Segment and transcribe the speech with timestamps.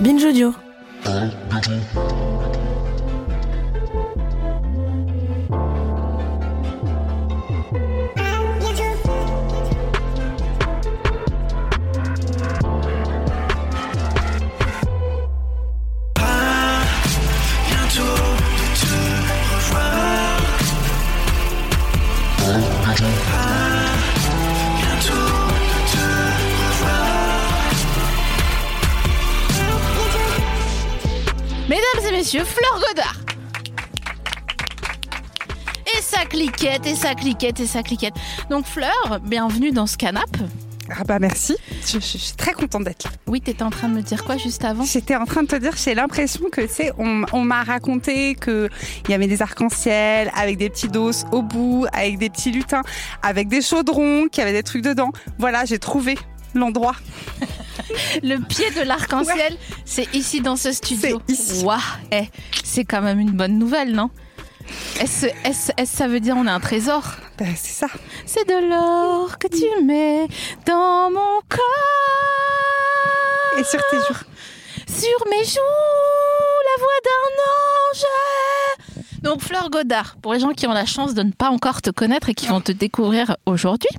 [0.00, 0.54] Binge.
[31.78, 33.16] Mesdames et messieurs, Fleur Godard
[35.96, 38.14] Et ça cliquette, et ça cliquette, et ça cliquette.
[38.50, 40.28] Donc Fleur, bienvenue dans ce canap.
[40.90, 41.54] Ah bah merci,
[41.86, 43.10] je, je- je suis très contente d'être là.
[43.26, 44.84] Oui, t'étais en train de me dire quoi juste avant?
[44.84, 48.34] J'étais en train de te dire, j'ai l'impression que tu sais, on, on m'a raconté
[48.34, 48.68] que
[49.04, 52.82] il y avait des arcs-en-ciel avec des petits dos au bout, avec des petits lutins,
[53.22, 55.10] avec des chaudrons, qu'il y avait des trucs dedans.
[55.38, 56.18] Voilà, j'ai trouvé
[56.54, 56.96] l'endroit.
[58.22, 61.20] Le pied de l'arc-en-ciel, c'est ici dans ce studio.
[61.26, 61.64] C'est ici.
[61.64, 61.80] Waouh,
[62.12, 62.28] eh,
[62.64, 64.10] c'est quand même une bonne nouvelle, non?
[65.00, 67.02] Est-ce, est-ce, est-ce ça veut dire on a un trésor?
[67.38, 67.86] Bah, c'est ça.
[68.26, 70.26] C'est de l'or que tu mets
[70.66, 71.60] dans mon corps.
[73.58, 74.22] Et sur tes jours.
[74.86, 75.60] Sur mes joues,
[76.64, 78.04] la voix d'un ange.
[79.22, 81.90] Donc Fleur Godard, pour les gens qui ont la chance de ne pas encore te
[81.90, 83.90] connaître et qui vont te découvrir aujourd'hui.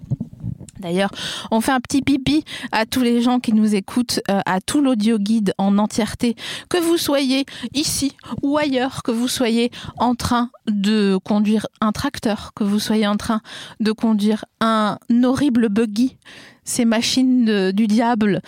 [0.79, 1.11] D'ailleurs,
[1.51, 4.81] on fait un petit pipi à tous les gens qui nous écoutent, euh, à tout
[4.81, 6.35] l'audio guide en entièreté,
[6.69, 12.51] que vous soyez ici ou ailleurs, que vous soyez en train de conduire un tracteur,
[12.55, 13.41] que vous soyez en train
[13.79, 16.17] de conduire un horrible buggy,
[16.63, 18.41] ces machines du diable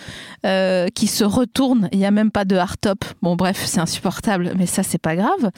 [0.46, 1.88] euh, qui se retournent.
[1.92, 3.04] Il n'y a même pas de hardtop.
[3.20, 5.50] Bon, bref, c'est insupportable, mais ça, c'est pas grave.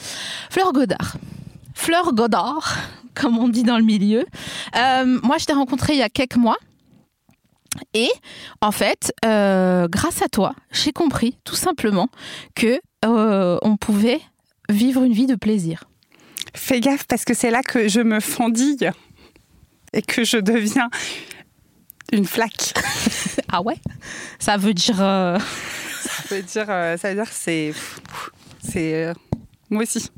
[0.51, 1.17] Fleur Godard.
[1.75, 2.77] Fleur Godard,
[3.21, 4.25] comme on dit dans le milieu.
[4.77, 6.57] Euh, moi, je t'ai rencontré il y a quelques mois.
[7.93, 8.09] Et
[8.61, 12.09] en fait, euh, grâce à toi, j'ai compris tout simplement
[12.55, 14.21] que euh, on pouvait
[14.69, 15.85] vivre une vie de plaisir.
[16.55, 18.91] Fais gaffe parce que c'est là que je me fendille
[19.93, 20.89] et que je deviens
[22.13, 22.75] une flaque.
[23.57, 23.77] Ah ouais?
[24.41, 25.01] Ça veut dire.
[25.01, 27.73] euh, Ça veut dire, ça veut dire que c'est,
[28.61, 29.13] c'est
[29.71, 30.11] moi aussi.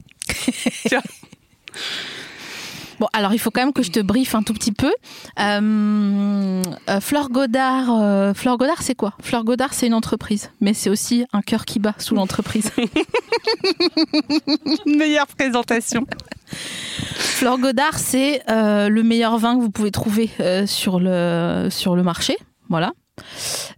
[2.99, 4.93] Bon, alors il faut quand même que je te briefe un tout petit peu.
[5.39, 9.15] Euh, euh, Fleur Godard, euh, Fleur Godard, c'est quoi?
[9.21, 12.71] Fleur Godard, c'est une entreprise, mais c'est aussi un cœur qui bat sous l'entreprise.
[14.87, 16.07] Meilleure présentation.
[16.47, 20.31] Fleur Godard, c'est le meilleur vin que vous pouvez trouver
[20.67, 22.37] sur, le, sur le marché.
[22.69, 22.93] Voilà.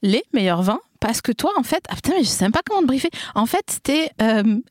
[0.02, 0.80] Les meilleurs vins.
[1.00, 3.10] Parce que toi, en fait, ah putain, mais je sais même pas comment te briefer.
[3.34, 4.10] En fait, c'était.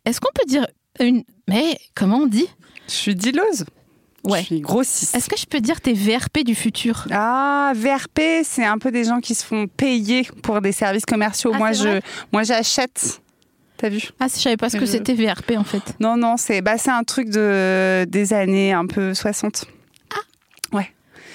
[0.05, 0.67] Est-ce qu'on peut dire
[0.99, 1.23] une.
[1.47, 2.47] Mais comment on dit?
[2.87, 3.65] Je suis dileuse.
[4.23, 4.39] Ouais.
[4.41, 5.16] Je suis grossiste.
[5.16, 7.05] Est-ce que je peux dire tes VRP du futur?
[7.11, 11.51] Ah, VRP, c'est un peu des gens qui se font payer pour des services commerciaux.
[11.53, 12.00] Ah, moi, je,
[12.33, 13.22] moi, j'achète.
[13.77, 14.01] T'as vu?
[14.19, 15.83] Ah, je savais pas ce que c'était VRP en fait.
[16.00, 19.66] Non, non, c'est bah, c'est un truc de des années un peu 60.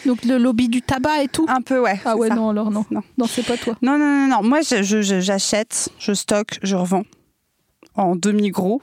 [0.05, 1.47] Donc le lobby du tabac et tout?
[1.49, 2.01] Un peu, ouais.
[2.05, 2.35] Ah ouais, ça.
[2.35, 2.85] non, alors non.
[2.91, 3.03] Non.
[3.19, 3.77] Non, c'est pas toi.
[3.83, 4.43] Non, non, non, non.
[4.43, 7.05] Moi, je- je- je- j'achète, je, stocke, je revends
[7.95, 8.83] en demi-gros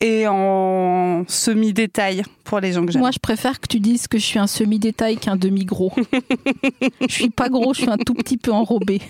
[0.00, 3.00] et en semi-détail pour les gens que j'aime.
[3.00, 5.92] Moi, je préfère que tu dises que je suis un semi-détail qu'un demi-gros.
[7.00, 9.00] je suis pas gros, je suis un tout petit peu enrobé.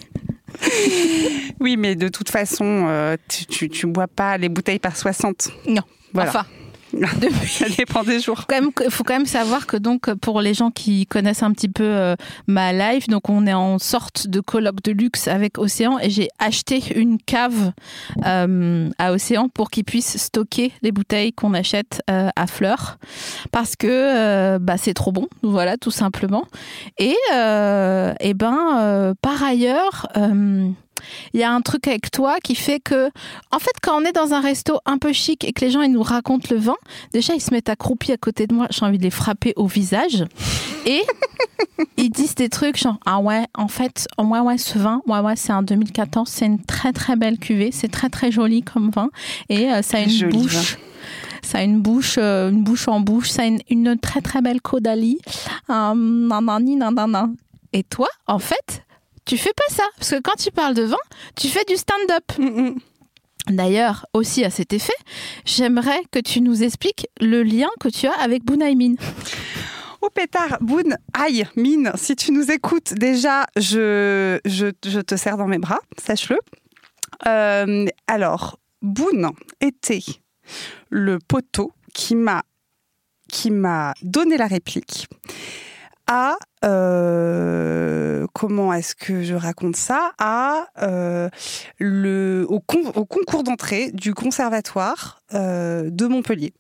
[1.61, 5.51] Oui, mais de toute façon, euh, tu, tu, tu bois pas les bouteilles par 60.
[5.69, 5.83] Non.
[6.15, 6.31] Voilà.
[6.31, 6.47] Enfin,
[7.21, 7.49] depuis.
[7.49, 8.45] Ça dépend des jours.
[8.51, 11.85] il faut quand même savoir que donc pour les gens qui connaissent un petit peu
[11.85, 12.17] euh,
[12.47, 16.29] ma life, donc on est en sorte de colloque de luxe avec Océan et j'ai
[16.39, 17.73] acheté une cave
[18.25, 22.99] euh, à Océan pour qu'ils puissent stocker les bouteilles qu'on achète euh, à Fleur
[23.53, 26.45] parce que bah, c'est trop bon, voilà tout simplement.
[26.99, 30.07] Et, et ben par ailleurs.
[31.35, 33.11] Il y a un truc avec toi qui fait que,
[33.51, 35.83] en fait, quand on est dans un resto un peu chic et que les gens
[35.83, 36.77] ils nous racontent le vin,
[37.13, 38.67] Déjà, ils se mettent accroupis à côté de moi.
[38.71, 40.25] J'ai envie de les frapper au visage.
[40.87, 41.03] Et
[41.97, 45.37] ils disent des trucs genre Ah ouais, en fait, ouais, ouais, ce vin, ouais, ouais,
[45.37, 46.29] c'est un 2014.
[46.29, 47.71] C'est une très, très belle cuvée.
[47.73, 49.11] C'est très, très joli comme vin.
[49.49, 50.55] Et euh, ça a une Joli bouche.
[50.55, 50.79] vin.
[51.43, 53.31] Ça a une bouche, euh, une bouche en bouche.
[53.31, 55.19] Ça a une, une très, très belle caudalie.
[55.71, 57.29] Euh, nanani, nanana.
[57.73, 58.85] Et toi, en fait,
[59.29, 59.85] tu fais pas ça.
[59.97, 60.97] Parce que quand tu parles de vin,
[61.37, 62.25] tu fais du stand-up.
[62.39, 62.79] Mm, mm.
[63.51, 64.97] D'ailleurs, aussi à cet effet,
[65.45, 68.95] j'aimerais que tu nous expliques le lien que tu as avec Bunaimin.
[70.01, 75.37] Oh pétard, Boone, aïe, mine, si tu nous écoutes, déjà, je, je, je te serre
[75.37, 76.39] dans mes bras, sache-le.
[77.27, 80.05] Euh, alors, Boone était
[80.91, 82.43] le poteau qui m'a
[83.31, 85.07] qui m'a donné la réplique
[86.09, 90.13] à euh, comment est-ce que je raconte ça
[90.81, 91.29] euh,
[92.49, 96.53] au, concours d'entrée du conservatoire euh, de Montpellier.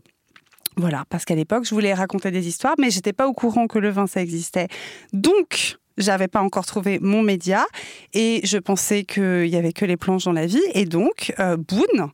[0.76, 3.80] Voilà, parce qu'à l'époque, je voulais raconter des histoires, mais j'étais pas au courant que
[3.80, 4.68] le vin ça existait.
[5.12, 7.66] Donc, j'avais pas encore trouvé mon média
[8.12, 10.62] et je pensais qu'il y avait que les planches dans la vie.
[10.74, 12.10] Et donc, Boone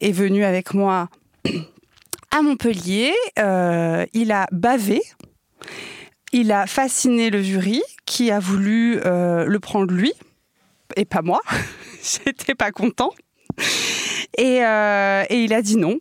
[0.00, 1.10] est venu avec moi
[2.30, 3.12] à Montpellier.
[3.36, 5.02] Il a bavé.
[6.38, 10.12] Il a fasciné le jury qui a voulu euh, le prendre lui
[10.94, 11.40] et pas moi.
[12.26, 13.10] J'étais pas content.
[14.36, 15.96] Et, euh, et, il a dit non.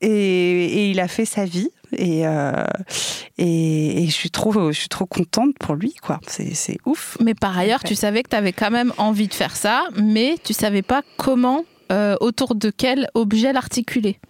[0.00, 1.68] Et, il a fait sa vie.
[1.96, 2.62] Et, euh,
[3.38, 6.20] et, et, je suis trop, je suis trop contente pour lui, quoi.
[6.28, 7.18] C'est ouf.
[7.20, 10.36] Mais par ailleurs, tu savais que tu avais quand même envie de faire ça, mais
[10.44, 11.64] tu savais pas comment,
[12.20, 14.20] autour de quel objet l'articuler.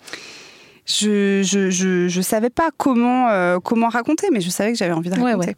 [0.87, 4.93] Je, je, je, je, savais pas comment, euh, comment raconter, mais je savais que j'avais
[4.93, 5.37] envie de raconter.
[5.37, 5.55] Ouais, ouais.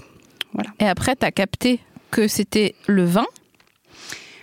[0.52, 0.70] Voilà.
[0.78, 1.80] Et après, tu as capté
[2.10, 3.26] que c'était le vin.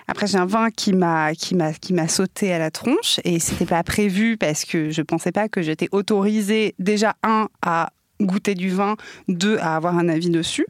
[0.07, 3.37] Après, j'ai un vin qui m'a qui m'a qui m'a sauté à la tronche et
[3.37, 8.55] c'était pas prévu parce que je pensais pas que j'étais autorisée déjà un à goûter
[8.55, 8.95] du vin,
[9.27, 10.65] deux à avoir un avis dessus.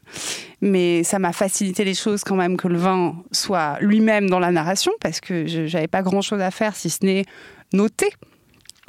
[0.60, 4.50] Mais ça m'a facilité les choses quand même que le vin soit lui-même dans la
[4.50, 7.24] narration parce que j'avais pas grand chose à faire si ce n'est
[7.72, 8.10] noter.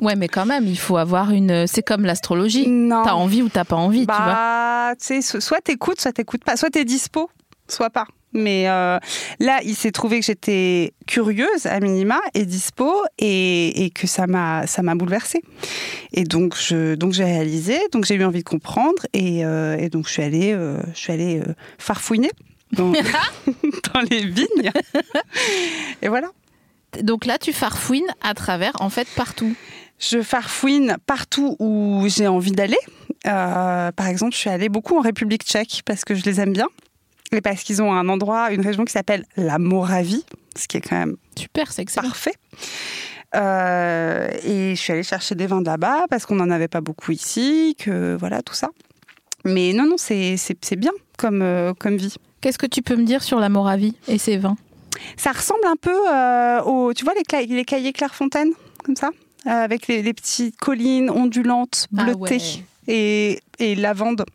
[0.01, 1.67] Ouais, mais quand même, il faut avoir une.
[1.67, 2.65] C'est comme l'astrologie.
[2.89, 5.41] T'as envie ou t'as pas envie, bah, tu vois.
[5.41, 6.57] Soit t'écoutes, soit t'écoutes pas.
[6.57, 7.29] Soit t'es dispo,
[7.67, 8.05] soit pas.
[8.33, 8.97] Mais euh,
[9.39, 12.89] là, il s'est trouvé que j'étais curieuse à minima et dispo
[13.19, 15.41] et, et que ça m'a ça m'a bouleversée.
[16.13, 19.89] Et donc je donc j'ai réalisé, donc j'ai eu envie de comprendre et, euh, et
[19.89, 21.41] donc je suis allée euh, je suis allée
[21.77, 22.31] farfouiner
[22.71, 22.91] dans,
[23.93, 24.71] dans les vignes.
[26.01, 26.29] et voilà.
[27.01, 29.55] Donc là, tu farfouines à travers en fait partout.
[30.01, 32.77] Je farfouine partout où j'ai envie d'aller.
[33.23, 36.67] par exemple, je suis allée beaucoup en République tchèque parce que je les aime bien.
[37.33, 40.25] Et parce qu'ils ont un endroit, une région qui s'appelle la Moravie,
[40.57, 42.33] ce qui est quand même super, c'est parfait.
[43.35, 46.81] Euh, et je suis allée chercher des vins de là-bas parce qu'on n'en avait pas
[46.81, 48.69] beaucoup ici, que voilà, tout ça.
[49.45, 52.15] Mais non, non, c'est bien comme, euh, comme vie.
[52.41, 54.57] Qu'est-ce que tu peux me dire sur la Moravie et ses vins?
[55.15, 58.51] Ça ressemble un peu euh, aux, tu vois, les, les cahiers Clairefontaine,
[58.83, 59.11] comme ça, euh,
[59.45, 62.63] avec les, les, petites collines ondulantes, bleutées ah ouais.
[62.87, 64.25] et, et lavande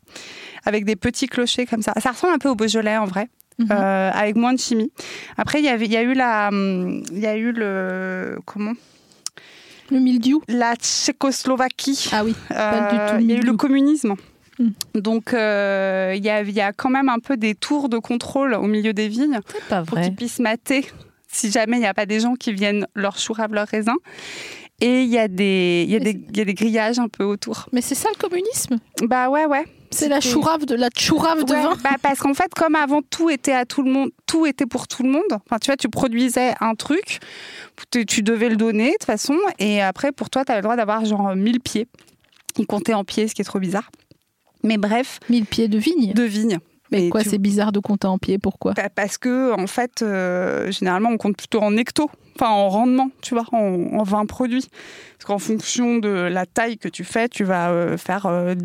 [0.65, 1.93] avec des petits clochers comme ça.
[1.97, 3.29] Ça ressemble un peu au Beaujolais en vrai.
[3.59, 3.71] -hmm.
[3.71, 4.91] euh, avec moins de chimie.
[5.37, 8.73] Après, il y avait, il y a eu la, il y a eu le, comment?
[9.89, 10.41] Le mildiou.
[10.47, 12.09] La Tchécoslovaquie.
[12.11, 12.35] Ah oui.
[12.49, 13.21] Pas du tout.
[13.21, 14.15] Il y a eu le communisme.
[14.59, 14.69] Mm.
[14.95, 18.53] Donc, euh, il y, a, y a quand même un peu des tours de contrôle
[18.53, 19.39] au milieu des vignes
[19.69, 20.85] pas pour qu'ils puissent mater
[21.29, 23.95] si jamais il n'y a pas des gens qui viennent leur chourave leur raisin.
[24.79, 27.67] Et il y, a des, y, a des, y a des grillages un peu autour.
[27.71, 28.77] Mais c'est ça le communisme?
[29.01, 29.65] Bah ouais, ouais.
[29.89, 31.75] C'est la chourave de la chourave de vin.
[31.83, 34.87] Bah parce qu'en fait, comme avant tout était à tout le monde, tout était pour
[34.87, 35.23] tout le monde.
[35.31, 37.19] Enfin, tu vois, tu produisais un truc,
[37.89, 40.63] tu, tu devais le donner de toute façon, et après pour toi, tu avais le
[40.63, 41.87] droit d'avoir genre 1000 pieds.
[42.59, 43.89] Ils comptaient en pieds, ce qui est trop bizarre.
[44.63, 45.19] Mais bref.
[45.29, 46.13] 1000 pieds de vigne.
[46.13, 46.59] De vigne.
[46.91, 47.29] Mais quoi, tu...
[47.29, 48.73] c'est bizarre de compter en pieds Pourquoi?
[48.73, 53.09] Bah Parce que en fait, euh, généralement, on compte plutôt en hecto, enfin en rendement,
[53.21, 54.67] tu vois, en, en 20 produits.
[55.17, 58.55] Parce qu'en fonction de la taille que tu fais, tu vas euh, faire euh,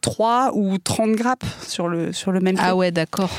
[0.00, 3.30] 3 ou 30 grappes sur le, sur le même Ah ouais, d'accord.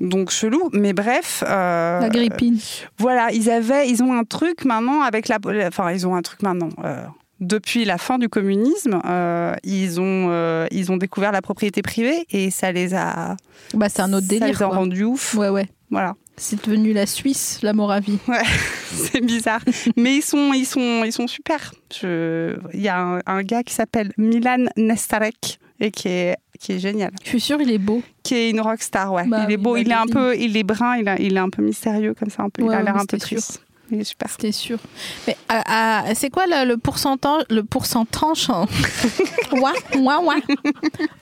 [0.00, 1.44] Donc chelou, mais bref.
[1.46, 2.58] Euh, la grippine.
[2.98, 6.42] Voilà, ils avaient, ils ont un truc maintenant avec la, enfin ils ont un truc
[6.42, 6.70] maintenant.
[6.84, 7.04] Euh,
[7.40, 12.26] depuis la fin du communisme, euh, ils, ont, euh, ils ont découvert la propriété privée
[12.30, 13.36] et ça les a.
[13.74, 14.46] Bah, c'est un autre délire.
[14.46, 14.76] Ça les a quoi.
[14.76, 15.34] rendus ouf.
[15.34, 15.68] Ouais, ouais.
[15.90, 16.14] Voilà.
[16.36, 18.18] C'est devenu la Suisse, la Moravie.
[18.26, 18.42] Ouais,
[18.90, 19.60] c'est bizarre.
[19.96, 21.72] Mais ils sont, ils sont, ils sont super.
[21.92, 22.56] Je...
[22.72, 26.78] Il y a un, un gars qui s'appelle Milan Nestarek et qui est, qui est
[26.78, 27.12] génial.
[27.22, 28.02] Je suis sûre, il est beau.
[28.22, 29.26] Qui est une rockstar, ouais.
[29.26, 31.40] Bah, il est beau, il est un peu, il est brun, il, a, il est
[31.40, 32.62] un peu mystérieux comme ça, un peu.
[32.62, 33.52] Ouais, il a l'air un peu triste.
[33.52, 33.60] Sûr.
[33.90, 34.30] Il est super.
[34.30, 34.78] C'était sûr.
[35.26, 38.48] Mais euh, euh, c'est quoi le, le, pourcentage Le pourcentage
[39.52, 39.60] Ouais,
[39.96, 40.42] ouais, ouais.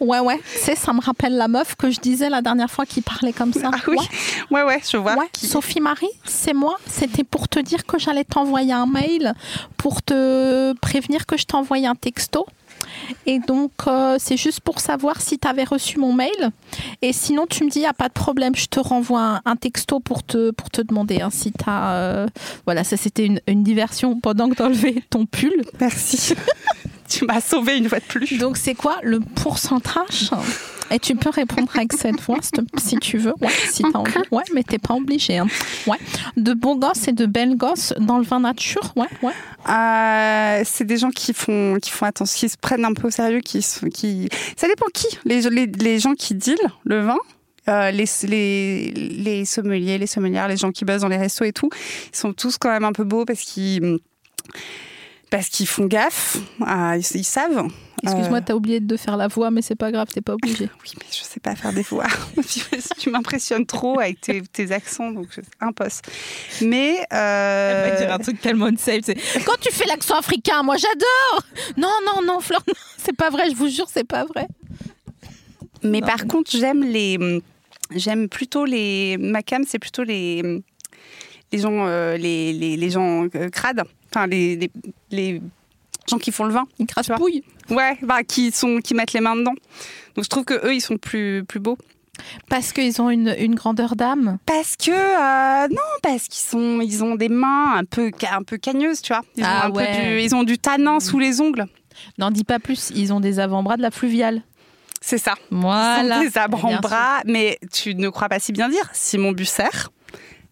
[0.00, 0.38] Ouais, ouais.
[0.38, 3.32] Tu sais, ça me rappelle la meuf que je disais la dernière fois qui parlait
[3.32, 3.70] comme ça.
[3.72, 3.96] Ah oui.
[4.50, 5.16] Ouais, ouais, ouais je vois.
[5.16, 5.28] Ouais.
[5.32, 5.46] Qui...
[5.46, 6.76] Sophie Marie, c'est moi.
[6.86, 9.34] C'était pour te dire que j'allais t'envoyer un mail
[9.76, 12.46] pour te prévenir que je t'envoyais un texto.
[13.26, 16.50] Et donc, euh, c'est juste pour savoir si tu avais reçu mon mail.
[17.02, 19.40] Et sinon, tu me dis, il n'y a pas de problème, je te renvoie un,
[19.44, 21.92] un, texto pour te, pour te demander hein, si tu as.
[21.94, 22.26] Euh...
[22.64, 25.62] Voilà, ça c'était une, une, diversion pendant que tu enlevais ton pull.
[25.80, 26.34] Merci.
[27.08, 28.38] tu m'as sauvé une fois de plus.
[28.38, 30.30] Donc, c'est quoi le pourcentage?
[30.92, 32.38] Et tu peux répondre avec cette voix
[32.78, 34.12] si tu veux, ouais, si t'as envie.
[34.30, 35.38] Ouais, mais t'es pas obligé.
[35.38, 35.46] Hein.
[35.86, 35.98] Ouais.
[36.36, 39.32] De beaux gosses et de belles gosses dans le vin nature, ouais, ouais.
[39.68, 43.10] Euh, c'est des gens qui font, qui font attention, qui se prennent un peu au
[43.10, 44.28] sérieux, qui, qui...
[44.56, 45.06] ça dépend qui.
[45.24, 47.18] Les, les, les gens qui dealent le vin,
[47.68, 51.52] euh, les, les, les sommeliers, les sommelières, les gens qui bossent dans les restos et
[51.52, 51.70] tout,
[52.12, 53.98] ils sont tous quand même un peu beaux parce qu'ils
[55.30, 57.68] parce qu'ils font gaffe, euh, ils, ils savent.
[58.02, 60.64] Excuse-moi, Euh, t'as oublié de faire la voix, mais c'est pas grave, t'es pas obligé.
[60.82, 62.06] oui, mais je sais pas faire des voix.
[62.98, 66.10] tu m'impressionnes trop avec tes, tes accents, donc c'est un poste.
[66.62, 69.04] Mais euh, truc tellement safe.
[69.04, 71.42] C'est quand tu fais l'accent africain, moi j'adore.
[71.76, 73.50] Non, non, non, Flore, non, c'est pas vrai.
[73.50, 74.46] Je vous jure, c'est pas vrai.
[75.82, 77.18] Mais Non, par contre, j'aime les,
[77.94, 80.62] j'aime plutôt les, ma cam, c'est plutôt les,
[81.52, 84.70] les gens, euh, les, les, les gens euh, crades, enfin les, les,
[85.10, 85.42] les
[86.10, 87.42] gens qui font le vin, Une crasse pouille.
[87.70, 89.54] ouais, bah, qui sont, qui mettent les mains dedans.
[90.16, 91.78] Donc je trouve que eux, ils sont plus, plus beaux.
[92.48, 94.38] Parce qu'ils ont une, une grandeur d'âme.
[94.46, 98.58] Parce que euh, non, parce qu'ils sont, ils ont des mains un peu, un peu
[98.58, 99.22] cagneuses, tu vois.
[99.36, 100.16] Ils Ah ont un peu ouais.
[100.18, 101.64] du, ils ont du tanin sous les ongles.
[102.18, 102.90] N'en dis pas plus.
[102.94, 104.42] Ils ont des avant-bras de la fluviale.
[105.00, 105.34] C'est ça.
[105.50, 106.02] Voilà.
[106.04, 108.88] Ils ont des avant-bras, mais tu ne crois pas si bien dire.
[108.92, 109.64] Simon Busser,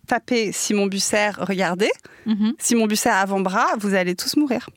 [0.07, 1.91] tapez Simon Busser, regardez.
[2.27, 2.55] Mhm.
[2.59, 4.69] Simon Busser avant-bras, vous allez tous mourir.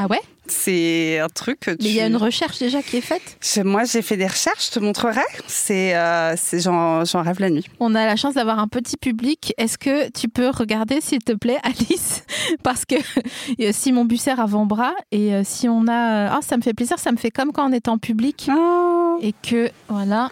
[0.00, 0.20] Ah ouais?
[0.46, 1.78] C'est un truc que tu...
[1.82, 3.36] Mais il y a une recherche déjà qui est faite?
[3.42, 5.20] Je- Moi, j'ai fait des recherches, je te montrerai.
[5.48, 7.66] C'est, euh, c'est j'en, j'en rêve la nuit.
[7.80, 9.52] On a la chance d'avoir un petit public.
[9.58, 12.22] Est-ce que tu peux regarder, s'il te plaît, Alice?
[12.62, 12.94] Parce que
[13.60, 16.28] euh, Simon Busser avant-bras, et euh, si on a.
[16.36, 18.48] Ah, ça me fait plaisir, ça me fait comme quand on est en public.
[18.56, 19.18] Oh.
[19.20, 20.30] Et que, voilà.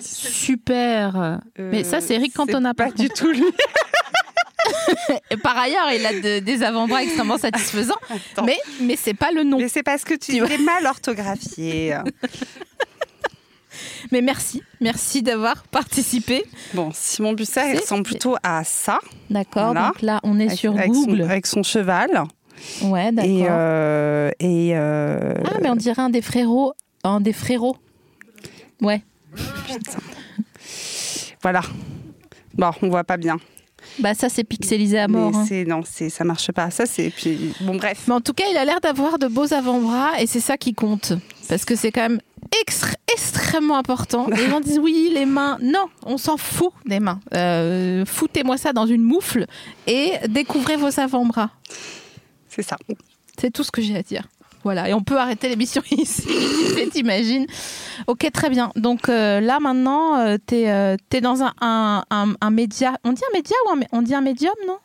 [0.00, 1.40] Super.
[1.58, 3.44] Mais ça, c'est Eric Cantona, C'est pas du tout lui.
[5.42, 7.94] Par ailleurs, il a de- des avant-bras extrêmement satisfaisants.
[8.10, 8.44] Attends.
[8.44, 9.58] Mais, mais c'est pas le nom.
[9.58, 11.96] Mais c'est parce que tu Tu es mal orthographié.
[14.12, 14.62] Mais merci.
[14.80, 16.44] Merci d'avoir participé.
[16.74, 18.98] Bon, Simon Busser, il ressemble plutôt à ça,
[19.30, 19.72] D'accord.
[19.72, 19.88] Voilà.
[19.88, 22.24] Donc là, on est avec, sur avec son, avec son cheval.
[22.82, 23.30] Ouais, d'accord.
[23.30, 26.74] Et, euh, et euh, Ah, mais on dirait un des frérots.
[27.02, 27.76] Un des frérots.
[28.80, 29.02] Ouais.
[31.42, 31.62] voilà.
[32.54, 33.38] Bon, on voit pas bien.
[33.98, 35.30] Bah ça, c'est pixelisé à mort.
[35.30, 35.44] Mais hein.
[35.48, 36.70] c'est non, c'est ça marche pas.
[36.70, 38.04] Ça c'est puis bon bref.
[38.08, 40.74] Mais en tout cas, il a l'air d'avoir de beaux avant-bras et c'est ça qui
[40.74, 41.12] compte.
[41.48, 42.20] Parce que c'est quand même
[42.60, 44.26] extra- extrêmement important.
[44.28, 45.58] Les gens disent oui, les mains.
[45.62, 47.20] Non, on s'en fout des mains.
[47.34, 49.46] Euh, Foutez-moi ça dans une moufle
[49.86, 51.50] et découvrez vos avant-bras.
[52.48, 52.76] C'est ça.
[53.40, 54.26] C'est tout ce que j'ai à dire.
[54.64, 56.24] Voilà, et on peut arrêter l'émission ici,
[56.90, 57.46] t'imagines
[58.06, 58.72] Ok, très bien.
[58.76, 62.96] Donc euh, là, maintenant, euh, t'es euh, t'es dans un, un, un- un média.
[63.04, 64.78] On dit un média ou on dit un médium, non?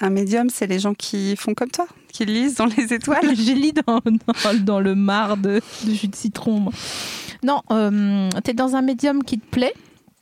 [0.00, 3.34] Un médium, c'est les gens qui font comme toi, qui lisent dans les étoiles.
[3.34, 6.60] J'ai lu dans, dans, dans le mar de, de jus de citron.
[6.60, 6.72] moi.
[7.42, 9.74] Non, euh, t'es dans un médium qui te plaît?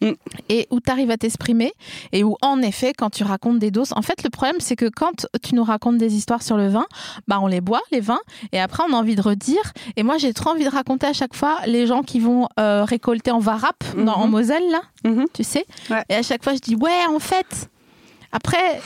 [0.03, 0.11] Mm.
[0.51, 1.73] Et où tu arrives à t'exprimer,
[2.13, 4.91] et où en effet, quand tu racontes des doses, en fait, le problème, c'est que
[4.91, 6.85] quand tu nous racontes des histoires sur le vin,
[7.29, 8.21] bah, on les boit, les vins,
[8.53, 9.73] et après, on a envie de redire.
[9.97, 12.85] Et moi, j'ai trop envie de raconter à chaque fois les gens qui vont euh,
[12.85, 14.09] récolter en Varap, dans, Mhm.
[14.11, 15.25] en Moselle, là, Mhm.
[15.33, 15.65] tu sais.
[15.89, 16.03] Ouais.
[16.11, 17.71] Et à chaque fois, je dis, ouais, en fait,
[18.33, 18.81] après,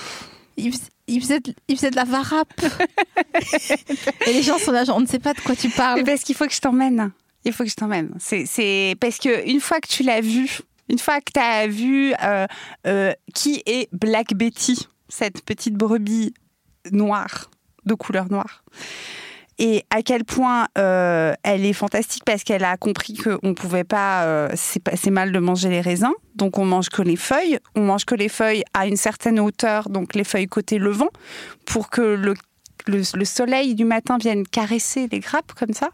[0.56, 2.48] ils, fais- ils faisaient, de, faisaient de la Varap.
[4.26, 5.98] et les gens sont là, genre, on ne sait pas de quoi tu parles.
[5.98, 7.10] Mais parce qu'il faut que je t'emmène.
[7.44, 8.10] Il faut que je t'emmène.
[8.18, 11.66] C'est, c'est parce que une fois que tu l'as vu, une fois que tu as
[11.68, 12.46] vu euh,
[12.86, 16.34] euh, qui est Black Betty, cette petite brebis
[16.90, 17.50] noire,
[17.86, 18.64] de couleur noire,
[19.58, 24.24] et à quel point euh, elle est fantastique parce qu'elle a compris qu'on pouvait pas,
[24.24, 27.58] euh, c'est, mal de manger les raisins, donc on mange que les feuilles.
[27.76, 31.10] On mange que les feuilles à une certaine hauteur, donc les feuilles côté levant,
[31.66, 32.34] pour que le
[32.86, 35.90] le, le soleil du matin vienne caresser les grappes comme ça,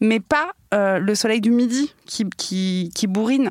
[0.00, 3.50] mais pas le soleil du midi qui, qui, qui bourrine.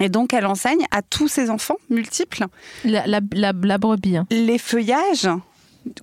[0.00, 2.46] Et donc, elle enseigne à tous ses enfants multiples
[2.84, 4.16] La, la, la, la brebis.
[4.16, 4.26] hein.
[4.30, 5.28] les feuillages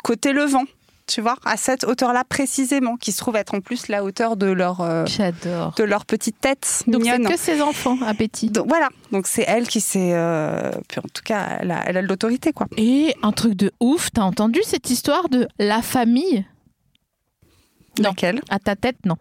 [0.03, 0.63] côté levant,
[1.07, 4.47] tu vois, à cette hauteur-là précisément, qui se trouve être en plus la hauteur de
[4.47, 8.49] leur, euh, de leur petite tête Donc c'est que ses enfants, appétit.
[8.49, 10.13] Donc, voilà, donc c'est elle qui s'est...
[10.13, 12.67] euh, puis en tout cas, elle a, l'autorité, quoi.
[12.77, 16.45] Et un truc de ouf, t'as entendu cette histoire de la famille?
[17.99, 18.09] Non.
[18.09, 18.41] Laquelle?
[18.49, 19.15] À ta tête, non.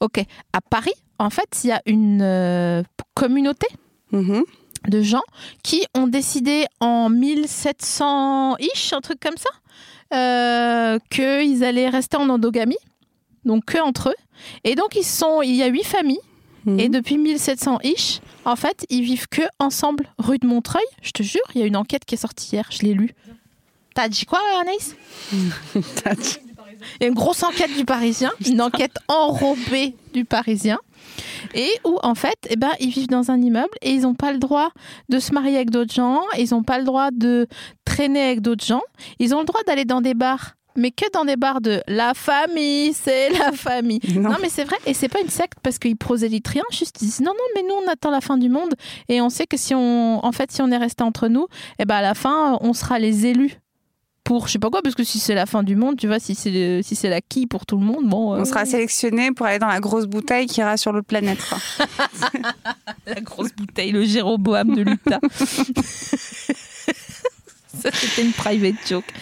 [0.00, 0.22] Ok.
[0.52, 2.82] À Paris, en fait, il y a une euh,
[3.14, 3.66] communauté
[4.12, 4.44] Mhm.
[4.88, 5.22] de gens
[5.62, 9.50] qui ont décidé en 1700-ish, un truc comme ça,
[10.14, 12.78] euh, qu'ils allaient rester en endogamie,
[13.44, 14.16] donc que entre eux.
[14.64, 16.20] Et donc, ils sont, il y a huit familles.
[16.64, 16.80] Mhm.
[16.80, 20.84] Et depuis 1700-ish, en fait, ils vivent que ensemble, rue de Montreuil.
[21.02, 23.14] Je te jure, il y a une enquête qui est sortie hier, je l'ai lue.
[23.94, 24.94] T'as dit quoi, Anaïs?
[27.00, 30.78] Il y a une grosse enquête du Parisien, une enquête enrobée du Parisien.
[31.54, 34.32] Et où, en fait, eh ben, ils vivent dans un immeuble et ils n'ont pas
[34.32, 34.70] le droit
[35.08, 37.46] de se marier avec d'autres gens, ils n'ont pas le droit de
[37.84, 38.82] traîner avec d'autres gens,
[39.18, 42.14] ils ont le droit d'aller dans des bars, mais que dans des bars de la
[42.14, 44.00] famille, c'est la famille.
[44.14, 44.30] Non.
[44.30, 47.06] Non, mais c'est vrai, et c'est pas une secte parce qu'ils prosélytent rien, juste ils
[47.06, 48.74] disent non, non, mais nous on attend la fin du monde
[49.08, 51.46] et on sait que si on, en fait, si on est resté entre nous,
[51.78, 53.59] et ben à la fin on sera les élus
[54.30, 56.20] pour je sais pas quoi, parce que si c'est la fin du monde, tu vois,
[56.20, 58.32] si c'est si c'est la qui pour tout le monde, bon.
[58.32, 61.40] euh, On sera sélectionné pour aller dans la grosse bouteille qui ira sur l'autre planète.
[63.08, 65.18] la grosse bouteille, le Jéroboam de l'Utah.
[67.82, 69.12] Ça c'était une private joke.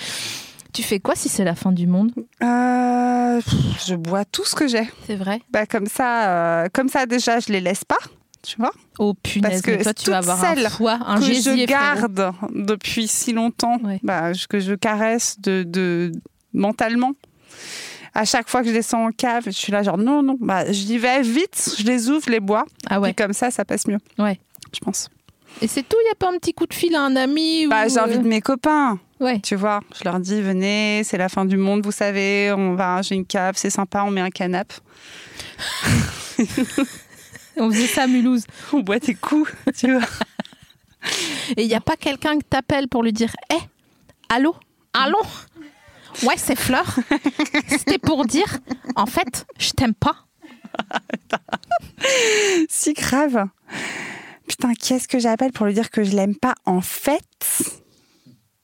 [0.74, 2.12] Tu fais quoi si c'est la fin du monde?
[2.42, 3.40] Euh,
[3.86, 4.90] je bois tout ce que j'ai.
[5.06, 5.40] C'est vrai?
[5.50, 6.28] Bah, comme ça,
[6.64, 7.96] euh, comme ça déjà, je les laisse pas.
[8.42, 11.24] Tu vois Oh punaise, Parce que mais toi tu vas avoir un foie, un que
[11.26, 12.06] gésier, je frérot.
[12.08, 13.98] garde depuis si longtemps, Ouais.
[14.02, 16.12] bah, je- que je caresse de, de
[16.54, 17.12] mentalement.
[18.14, 20.70] À chaque fois que je descends en cave, je suis là genre non non, bah
[20.72, 23.10] j'y vais vite, je les ouvre, je les bois, Ah ouais.
[23.10, 23.98] et comme ça ça passe mieux.
[24.18, 24.40] Ouais.
[24.72, 25.08] Je pense.
[25.60, 27.66] Et c'est tout, il n'y a pas un petit coup de fil à un ami
[27.66, 29.40] Bah ou, j'ai envie euh, de mes copains, Ouais.
[29.40, 29.80] tu vois.
[29.98, 33.26] Je leur dis venez, c'est la fin du monde, vous savez, on va, j'ai une
[33.26, 34.74] cave, c'est sympa, on met un canapé,
[37.58, 38.44] On faisait ça à Mulhouse.
[38.72, 40.06] on boit des coups, tu vois.
[41.56, 43.58] Et il n'y a pas quelqu'un qui t'appelle pour lui dire Hé,
[44.28, 44.54] allô
[44.92, 45.18] Allô
[46.24, 46.98] Ouais, c'est Fleur.
[47.68, 48.58] C'était pour dire,
[48.96, 50.26] en fait, je t'aime pas.
[52.68, 53.46] si grave.
[54.48, 57.22] Putain, qu'est-ce que j'appelle pour lui dire que je l'aime pas En fait,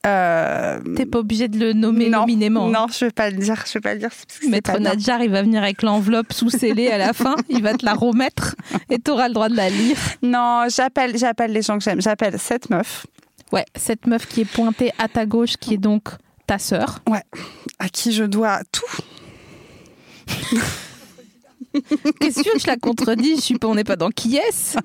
[0.06, 2.68] euh, T'es pas obligé de le nommer non, nominément.
[2.68, 3.62] Non, je vais pas le dire.
[3.66, 4.10] Je vais pas le dire.
[4.48, 4.78] Maître.
[4.78, 7.34] Nadjar, il va venir avec l'enveloppe sous-scellée à la fin.
[7.48, 8.54] Il va te la remettre
[8.90, 9.96] et tu auras le droit de la lire.
[10.22, 12.00] Non, j'appelle, j'appelle les gens que j'aime.
[12.02, 13.06] J'appelle cette meuf
[13.52, 16.08] Ouais, cette meuf qui est pointée à ta gauche, qui est donc
[16.46, 17.00] ta sœur.
[17.78, 18.84] à qui je dois tout.
[22.20, 24.10] Qu'est-ce que tu veux que je la contredis Je suis pas, on n'est pas dans
[24.10, 24.76] qui est-ce?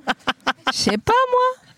[0.72, 1.69] Je sais pas, moi.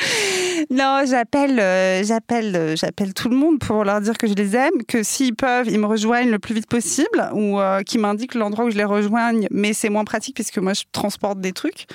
[0.70, 4.54] Non, j'appelle, euh, j'appelle, euh, j'appelle tout le monde pour leur dire que je les
[4.56, 8.34] aime, que s'ils peuvent, ils me rejoignent le plus vite possible, ou euh, qu'ils m'indiquent
[8.34, 9.48] l'endroit où je les rejoigne.
[9.50, 11.86] Mais c'est moins pratique puisque moi je transporte des trucs.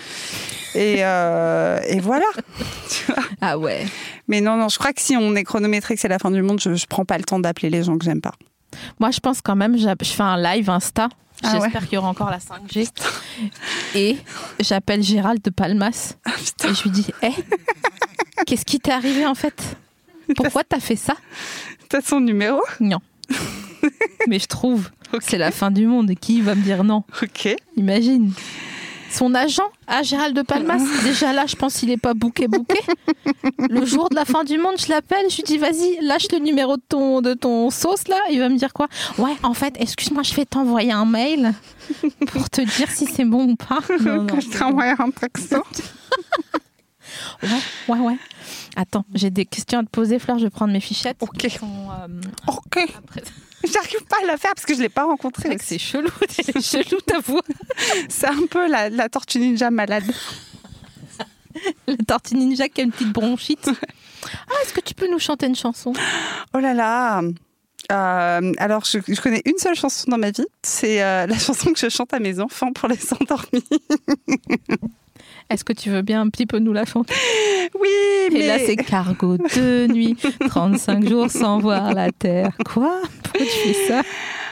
[0.73, 2.25] Et, euh, et voilà.
[2.89, 3.23] Tu vois.
[3.41, 3.85] Ah ouais.
[4.27, 6.41] Mais non, non, je crois que si on est chronométré, que c'est la fin du
[6.41, 8.33] monde, je, je prends pas le temps d'appeler les gens que j'aime pas.
[8.99, 11.09] Moi, je pense quand même, je fais un live Insta.
[11.43, 12.89] Ah J'espère qu'il y aura encore la 5G.
[13.95, 14.17] Et
[14.59, 16.13] j'appelle Gérald de Palmas.
[16.25, 16.31] Ah,
[16.69, 17.31] Et je lui dis Hé,
[18.45, 19.75] qu'est-ce qui t'est arrivé en fait?
[20.35, 21.15] Pourquoi t'as fait ça?
[21.89, 22.61] T'as son numéro?
[22.79, 22.99] Non.
[24.27, 26.09] Mais je trouve que c'est la fin du monde.
[26.09, 27.03] Et qui va me dire non?
[27.21, 27.53] Ok.
[27.75, 28.31] Imagine.
[29.11, 32.79] Son agent, ah Gérald de Palmas, déjà là, je pense qu'il est pas bouqué bouqué.
[33.69, 36.39] Le jour de la fin du monde, je l'appelle, je lui dis vas-y, lâche le
[36.39, 38.17] numéro de ton de ton sauce là.
[38.31, 38.87] Il va me dire quoi?
[39.17, 41.53] Ouais, en fait, excuse-moi, je vais t'envoyer un mail
[42.27, 43.79] pour te dire si c'est bon ou pas.
[44.01, 45.57] Non, non, que je t'envoie un texto.
[47.43, 47.49] Ouais,
[47.87, 48.17] ouais, ouais.
[48.75, 50.37] Attends, j'ai des questions à te poser, Fleur.
[50.39, 51.17] Je vais prendre mes fichettes.
[51.21, 51.47] Ok.
[51.59, 52.07] sont, euh,
[52.47, 52.79] Ok.
[52.97, 53.23] après-
[53.73, 55.57] J'arrive pas à la faire parce que je l'ai pas rencontré.
[55.61, 57.41] c'est chelou, c'est chelou ta voix.
[58.09, 60.03] C'est un peu la, la tortue ninja malade.
[61.87, 63.69] La tortue ninja qui a une petite bronchite.
[64.25, 65.93] Ah, est-ce que tu peux nous chanter une chanson?
[66.53, 67.21] Oh là là.
[67.91, 70.45] Euh, alors, je, je connais une seule chanson dans ma vie.
[70.63, 73.61] C'est euh, la chanson que je chante à mes enfants pour les endormir.
[75.49, 77.13] Est-ce que tu veux bien un petit peu nous la chanter
[77.79, 77.89] Oui,
[78.31, 80.15] mais Et là, c'est cargo de nuit,
[80.47, 82.51] 35 jours sans voir la terre.
[82.65, 83.01] Quoi?
[83.23, 84.01] Pourquoi tu fais ça?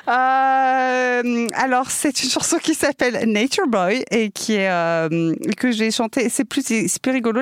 [0.07, 5.91] Euh, alors, c'est une chanson qui s'appelle Nature Boy et qui est euh, que j'ai
[5.91, 6.27] chantée.
[6.29, 7.41] C'est plus, c'est plus rigolo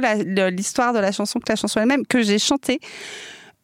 [0.52, 2.80] l'histoire de la chanson que la chanson elle-même que j'ai chantée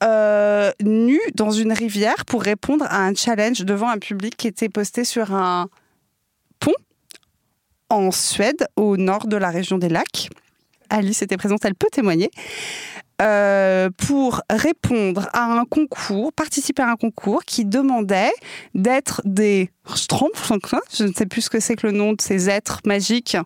[0.04, 4.70] euh, nue dans une rivière pour répondre à un challenge devant un public qui était
[4.70, 5.70] posté sur un
[7.90, 10.30] en Suède, au nord de la région des lacs.
[10.90, 12.30] Alice était présente, elle peut témoigner.
[13.20, 18.32] Euh, pour répondre à un concours, participer à un concours qui demandait
[18.76, 22.82] d'être des je ne sais plus ce que c'est que le nom de ces êtres
[22.86, 23.38] magiques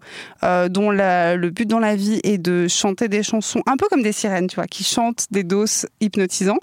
[0.43, 4.01] euh, dont le but dans la vie est de chanter des chansons un peu comme
[4.01, 6.59] des sirènes, tu vois, qui chantent des doses hypnotisants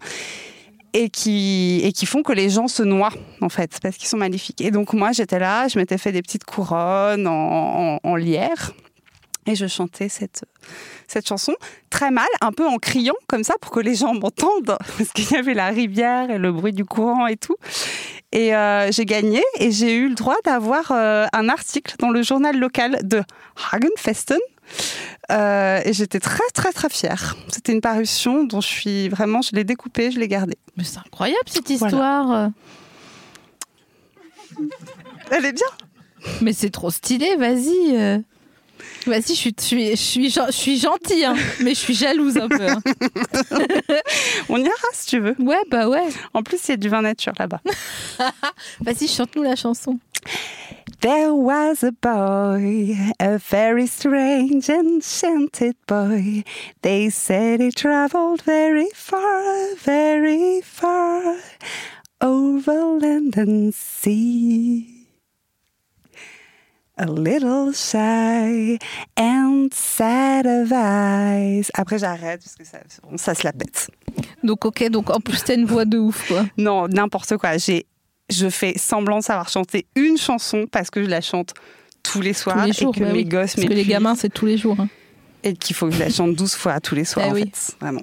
[0.93, 4.17] et qui, et qui font que les gens se noient, en fait, parce qu'ils sont
[4.17, 4.61] maléfiques.
[4.61, 8.73] Et donc, moi, j'étais là, je m'étais fait des petites couronnes en lierre
[9.49, 10.45] et je chantais cette,
[11.07, 11.55] cette chanson
[11.91, 15.31] très mal, un peu en criant comme ça pour que les gens m'entendent, parce qu'il
[15.31, 17.57] y avait la rivière et le bruit du courant et tout.
[18.31, 22.23] Et euh, j'ai gagné et j'ai eu le droit d'avoir euh, un article dans le
[22.23, 23.23] journal local de
[23.73, 24.39] Hagenfesten.
[25.31, 27.37] Euh, et j'étais très très très fière.
[27.49, 30.57] C'était une parution dont je suis vraiment, je l'ai découpée, je l'ai gardée.
[30.77, 31.87] Mais c'est incroyable cette Voilà.
[31.87, 32.51] histoire.
[35.31, 35.67] Elle est bien.
[36.41, 37.97] Mais c'est trop stylé, vas-y.
[37.97, 38.19] euh.
[39.07, 42.37] Vas-y, je suis, je suis, je suis, je suis gentille, hein, mais je suis jalouse
[42.37, 42.69] un peu.
[42.69, 42.81] hein.
[44.49, 45.35] On ira si tu veux.
[45.39, 46.09] Ouais, bah ouais.
[46.35, 47.61] En plus, il y a du vin nature là-bas.
[48.81, 49.99] Vas-y, chante-nous la chanson.
[51.01, 56.43] There was a boy, a very strange enchanted boy.
[56.83, 61.37] They said he traveled very far, very far
[62.21, 65.07] over land and sea.
[66.97, 68.79] A little shy
[69.17, 71.71] and sad of eyes.
[71.75, 72.81] Après, j'arrête parce que ça,
[73.17, 73.89] ça se la pète.
[74.43, 76.45] Donc, ok, donc en plus, t'as une voix de ouf, quoi.
[76.57, 77.57] Non, n'importe quoi.
[77.57, 77.87] J'ai,
[78.31, 81.55] je fais semblant de savoir chanter une chanson parce que je la chante
[82.03, 83.25] tous les soirs Tous les jours, et que bah mes oui.
[83.25, 84.77] gosses Parce que les gamins, c'est tous les jours.
[84.79, 84.89] hein.
[85.45, 87.51] et qu'il faut que je la chante 12 fois tous les soirs Bah en oui.
[87.53, 87.77] fait.
[87.81, 88.03] Vraiment.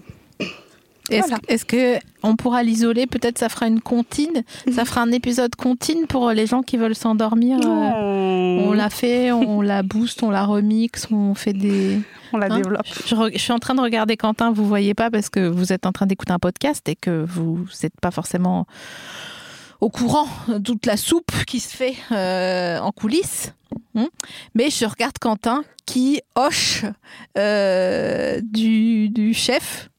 [1.12, 1.38] Est-ce Voilà.
[1.68, 3.06] que on pourra l'isoler?
[3.06, 4.44] Peut-être ça fera une comptine.
[4.74, 7.60] Ça fera un épisode comptine pour les gens qui veulent s'endormir.
[7.64, 12.00] euh, On l'a fait, on la booste, on la remix, on fait des.
[12.34, 12.58] on la Hein?
[12.58, 12.88] développe.
[13.06, 15.86] Je, je suis en train de regarder Quentin, vous voyez pas parce que vous êtes
[15.86, 18.66] en train d'écouter un podcast et que vous n'êtes pas forcément
[19.86, 20.28] au courant
[20.64, 23.54] toute la soupe qui se fait euh, en coulisses.
[23.94, 24.08] Hum.
[24.56, 26.86] Mais je regarde Quentin qui hoche
[27.38, 29.92] euh, du, du chef,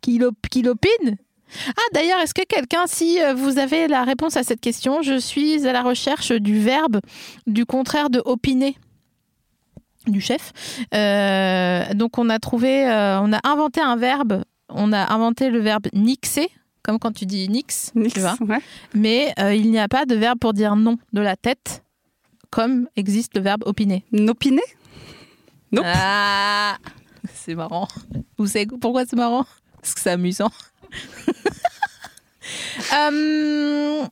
[0.00, 1.16] qui, qui l'opine.
[1.70, 5.18] Ah d'ailleurs, est-ce que quelqu'un, si euh, vous avez la réponse à cette question, je
[5.18, 7.00] suis à la recherche du verbe
[7.48, 8.76] du contraire de opiner
[10.06, 10.52] du chef.
[10.92, 16.48] Donc on a trouvé, on a inventé un verbe, on a inventé le verbe nixer,
[16.88, 18.34] comme quand tu dis nix, Nix, tu vois.
[18.40, 18.60] ouais.
[18.94, 21.82] Mais euh, il n'y a pas de verbe pour dire non de la tête,
[22.48, 24.04] comme existe le verbe opiner.
[24.10, 24.62] N'opiner?
[25.70, 25.84] Nope.
[25.86, 26.78] Ah,
[27.34, 27.88] c'est marrant.
[28.38, 29.44] Vous savez pourquoi c'est marrant?
[29.82, 30.50] Parce que c'est amusant.
[32.94, 34.06] Euh,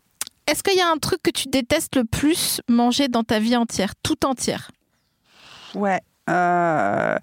[0.47, 3.57] Est-ce qu'il y a un truc que tu détestes le plus manger dans ta vie
[3.57, 4.71] entière, tout entière?
[5.75, 6.01] Ouais.
[6.29, 7.17] Euh,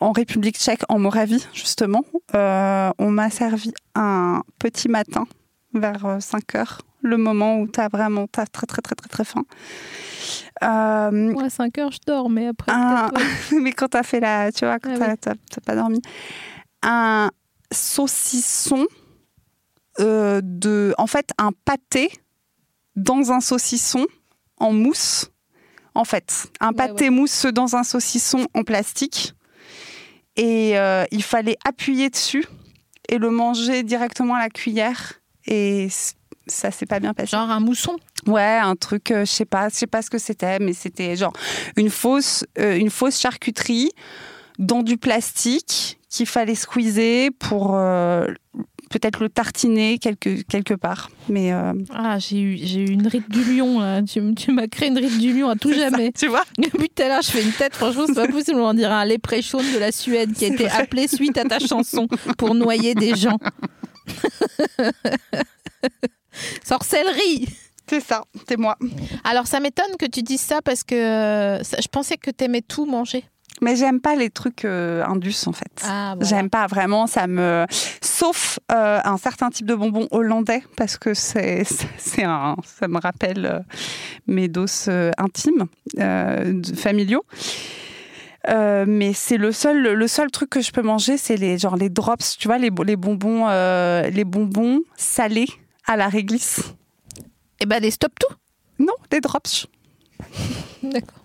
[0.00, 5.24] en République tchèque, en Moravie, justement, euh, on m'a servi un petit matin
[5.72, 9.24] vers 5 heures, le moment où tu as vraiment t'as très, très, très, très, très
[9.24, 9.44] faim.
[10.62, 13.60] Euh, à 5 heures, je dors, mais après, un- ouais.
[13.60, 15.38] mais quand t'as fait la, tu vois, quand Ah t'as oui.
[15.64, 16.00] pas dormi,
[16.82, 17.30] un
[17.72, 18.86] saucisson
[20.00, 22.10] euh, de, en fait, un pâté
[22.96, 24.06] dans un saucisson
[24.58, 25.29] en mousse.
[25.94, 29.34] En fait, un Ouais, pâté mousse dans un saucisson en plastique.
[30.36, 32.46] Et euh, il fallait appuyer dessus
[33.08, 35.14] et le manger directement à la cuillère.
[35.46, 35.88] Et
[36.46, 37.32] ça s'est pas bien passé.
[37.32, 37.96] genre un mousson?
[38.26, 41.16] Ouais, un truc, euh, je sais pas, je sais pas ce que c'était, mais c'était
[41.16, 41.32] genre
[41.76, 43.90] une fausse, euh, une fausse charcuterie
[44.58, 48.26] dans du plastique qu'il fallait squeezer pour euh,
[48.90, 51.10] peut-être le tartiner quelque quelque part.
[51.30, 54.02] Mais euh, Ah, j'ai eu, j'ai eu une ride du lion, là.
[54.02, 56.12] Tu, tu m'as créé une ride du lion à tout ça, jamais.
[56.12, 56.44] tu vois.
[56.58, 58.60] Depuis tout à l'heure, je fais une tête, franchement, c'est pas possible.
[58.60, 60.82] On dirait un léprechaun de la Suède qui a été vrai.
[60.82, 63.38] appelé suite à ta chanson pour noyer des gens.
[66.64, 67.46] Sorcellerie
[67.88, 68.76] C'est ça, c'est moi.
[69.24, 72.62] Alors, ça m'étonne que tu dises ça parce que euh, ça- je pensais que t'aimais
[72.62, 73.24] tout manger.
[73.60, 75.84] Mais j'aime pas les trucs euh, indus en fait.
[75.86, 77.66] Ah, J'aime pas vraiment, ça me.
[78.00, 81.64] Sauf euh, un certain type de bonbon hollandais, parce que c'est,
[81.98, 83.60] c'est un, ça me rappelle euh,
[84.26, 85.66] mes doses intimes,
[86.76, 87.24] familiaux.
[88.48, 91.76] Euh, mais c'est le seul, le seul truc que je peux manger, c'est les, genre
[91.76, 95.48] les drops, tu vois, les, les bonbons, euh, les bonbons salés
[95.86, 96.62] à la réglisse.
[97.60, 98.34] Eh ben, les stop tout?
[98.78, 99.66] Non, les drops.
[100.82, 101.16] D'accord.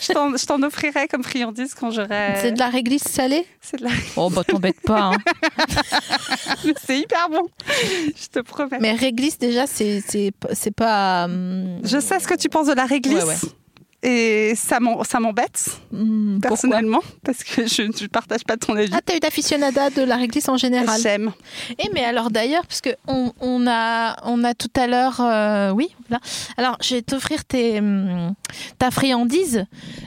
[0.00, 2.34] Je t'en, je t'en offrirai comme friandise quand j'aurai.
[2.40, 3.46] C'est de la réglisse salée?
[3.60, 5.12] C'est de la- Oh, bah, t'embête pas.
[5.12, 5.16] hein.
[6.84, 7.48] c'est hyper bon.
[7.68, 8.78] Je te promets.
[8.80, 11.24] Mais réglisse, déjà, c'est, c'est, c'est pas.
[11.26, 13.22] hum, Je sais ce que tu penses de la réglisse.
[13.22, 13.36] Ouais, ouais.
[14.04, 18.90] Et ça m'embête, pourquoi personnellement, parce que je ne partage pas ton avis.
[18.92, 21.00] Ah, t'as eu d'aficionada de la réglisse en général.
[21.00, 21.32] J'aime.
[21.78, 25.70] Eh mais alors d'ailleurs, parce que on, on a on a tout à l'heure, euh,
[25.70, 26.20] oui, voilà.
[26.56, 28.34] Alors je vais t'offrir tes hum,
[28.78, 29.66] ta friandise.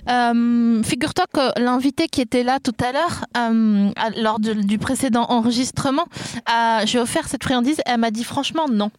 [0.09, 5.25] Euh, Figure-toi que l'invité qui était là tout à l'heure, euh, lors de- du précédent
[5.29, 6.05] enregistrement,
[6.85, 7.77] j'ai offert cette friandise.
[7.85, 8.91] Elle m'a dit franchement non.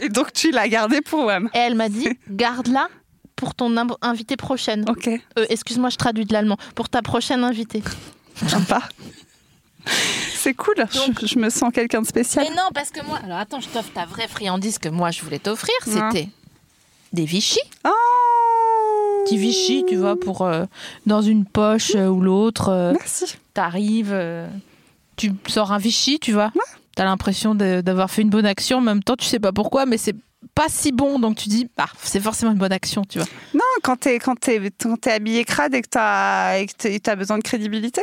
[0.00, 1.48] Et donc, tu l'as gardé pour WAM.
[1.54, 2.88] Et elle m'a dit garde-la
[3.42, 4.84] pour ton invité prochaine.
[4.88, 6.58] Ok, Euh, Excuse-moi, je traduis de l'allemand.
[6.76, 7.82] Pour ta prochaine invitée.
[8.46, 8.80] sympa.
[10.34, 10.76] C'est cool.
[10.76, 12.46] Donc- je, je me sens quelqu'un de spécial.
[12.48, 15.22] Mais non, parce que moi, alors attends, je t'offre ta vraie friandise que moi je
[15.22, 15.74] voulais t'offrir.
[15.88, 15.92] Ouais.
[16.12, 16.28] C'était
[17.12, 17.58] des Vichy.
[17.84, 17.90] Oh
[19.24, 20.64] petit Vichy, tu vois, pour euh,
[21.06, 22.92] dans une poche euh, ou l'autre.
[22.92, 23.24] Merci.
[23.54, 24.16] T'arrives,
[25.16, 26.52] tu sors un Vichy, tu vois.
[26.94, 28.78] T'as l'impression d'avoir fait une bonne action.
[28.78, 30.14] En même temps, tu sais pas pourquoi, mais c'est
[30.54, 33.28] pas si bon, donc tu dis, bah, c'est forcément une bonne action, tu vois.
[33.54, 36.98] Non, quand t'es quand t'es quand t'es habillé crade et que t'as et que t'es-
[37.00, 38.02] t'as besoin de crédibilité,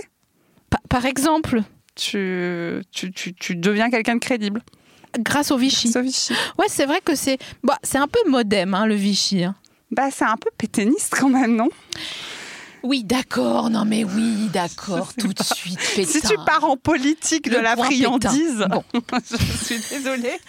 [0.70, 1.62] Pa- par exemple,
[1.96, 4.62] tu tu, tu, tu deviens quelqu'un de crédible.
[5.20, 5.92] grâce au Vichy.
[5.92, 6.34] Sauf Vichy.
[6.58, 9.44] Ouais, c'est vrai que c'est bah, c'est un peu modem, hein, le Vichy.
[9.44, 9.56] hein.
[9.92, 11.70] Bah c'est un peu pétainiste quand même, non?
[12.84, 15.80] Oui, d'accord, non mais oui, d'accord, tout de suite.
[15.82, 16.30] Si pétain.
[16.30, 18.66] tu pars en politique de Le la friandise.
[18.70, 18.84] Bon.
[19.30, 20.40] je suis désolée.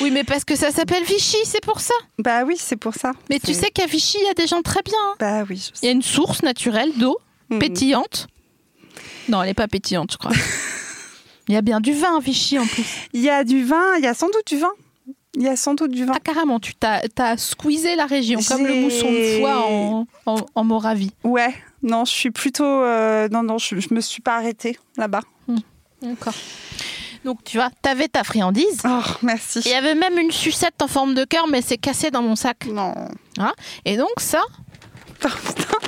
[0.00, 1.94] Oui, mais parce que ça s'appelle Vichy, c'est pour ça.
[2.18, 3.12] Bah oui, c'est pour ça.
[3.30, 4.94] Mais tu sais qu'à Vichy, il y a des gens très bien.
[5.10, 5.14] hein.
[5.20, 5.70] Bah oui.
[5.74, 7.18] je Il y a une source naturelle d'eau
[7.50, 7.58] Mhm.
[7.60, 8.26] pétillante.
[9.28, 10.32] Non, elle n'est pas pétillante, je crois.
[11.48, 12.84] Il y a bien du vin à Vichy en plus.
[13.12, 14.72] Il y a du vin, il y a sans doute du vin.
[15.36, 16.12] Il y a sans doute du vin.
[16.16, 20.36] Ah, carrément, tu t'as as squeezé la région, comme le mousson de foie en, en,
[20.54, 21.12] en Moravie.
[21.22, 21.54] Ouais,
[21.86, 22.64] non, je suis plutôt.
[22.64, 25.20] euh, non, non, je, je me suis pas arrêtée là-bas.
[26.02, 26.34] D'accord.
[27.24, 28.82] Donc, tu vois, t'avais ta friandise.
[28.86, 29.60] Oh, merci.
[29.64, 32.36] Il y avait même une sucette en forme de cœur, mais c'est cassé dans mon
[32.36, 32.66] sac.
[32.66, 32.94] Non.
[33.84, 34.42] Et donc, ça,
[35.24, 35.78] Oh, putain.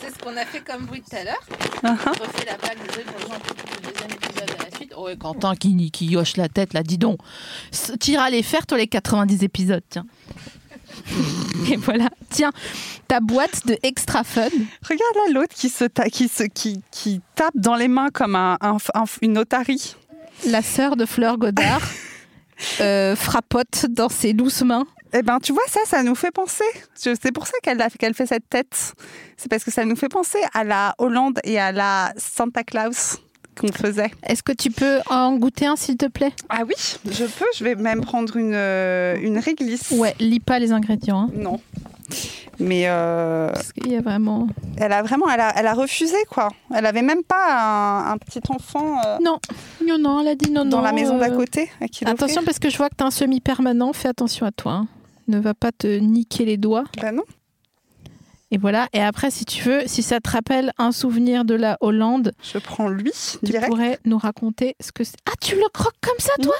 [0.00, 1.42] c'est ce qu'on a fait comme bruit tout à l'heure.
[1.84, 1.96] Uh-huh.
[2.16, 3.34] Je refais la balle de pour
[3.76, 4.92] le deuxième épisode à la suite.
[4.96, 7.18] Oh, et Quentin qui, qui hoche la tête, là, dis donc.
[8.00, 10.06] T'iras les faire, toi, les 90 épisodes, tiens.
[11.70, 12.52] Et voilà, tiens,
[13.08, 14.48] ta boîte de extra fun.
[14.82, 18.34] Regarde là l'autre qui se, ta- qui, se qui, qui tape dans les mains comme
[18.36, 19.94] un, un- un- une otarie.
[20.46, 21.80] La sœur de Fleur Godard
[22.80, 24.86] euh, frappote dans ses douces mains.
[25.12, 26.64] Eh ben, tu vois, ça, ça nous fait penser.
[26.94, 28.92] C'est pour ça qu'elle fait cette tête.
[29.36, 33.18] C'est parce que ça nous fait penser à la Hollande et à la Santa Claus
[33.56, 34.10] qu'on faisait.
[34.22, 36.32] Est-ce que tu peux en goûter un, s'il te plaît?
[36.48, 36.74] Ah oui,
[37.10, 37.44] je peux.
[37.56, 39.90] Je vais même prendre une, euh, une réglisse.
[39.92, 41.22] Ouais, lis pas les ingrédients.
[41.22, 41.60] hein, Non.
[42.58, 44.46] Mais euh, parce qu'il y a vraiment.
[44.78, 46.48] elle a vraiment, elle a, elle a refusé quoi.
[46.74, 49.38] Elle avait même pas un, un petit enfant euh, Non,
[49.86, 50.70] non, non, elle a dit non, non.
[50.70, 52.06] dans la maison d'à euh, côté à qui.
[52.06, 53.92] Attention, parce que je vois que tu as un semi-permanent.
[53.92, 54.72] Fais attention à toi.
[54.72, 54.88] hein.
[55.28, 56.84] Ne va pas te niquer les doigts.
[57.02, 57.24] Bah non.
[58.52, 58.88] Et voilà.
[58.92, 62.58] Et après, si tu veux, si ça te rappelle un souvenir de la Hollande, Je
[62.58, 63.66] prends lui tu direct.
[63.68, 65.16] pourrais nous raconter ce que c'est.
[65.28, 66.54] Ah, tu le croques comme ça, toi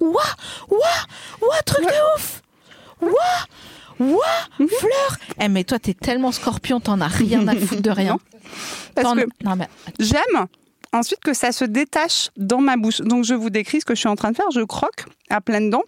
[0.00, 0.22] Ouah
[0.70, 0.78] Ouah
[1.42, 2.42] Ouah Truc de ouf
[3.02, 3.10] Ouah
[4.00, 8.18] Ouah Fleur Eh, mais toi, t'es tellement scorpion, t'en as rien à foutre de rien.
[8.94, 9.68] Parce que Non, mais
[10.00, 10.46] j'aime
[10.92, 13.00] ensuite que ça se détache dans ma bouche.
[13.02, 14.50] Donc je vous décris ce que je suis en train de faire.
[14.54, 15.82] Je croque à pleines dents.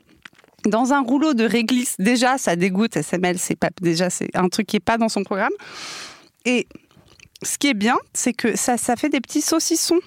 [0.64, 4.66] Dans un rouleau de réglisse, déjà ça dégoûte, SML, c'est pas déjà c'est un truc
[4.66, 5.52] qui est pas dans son programme.
[6.44, 6.66] Et
[7.42, 10.00] ce qui est bien, c'est que ça, ça fait des petits saucissons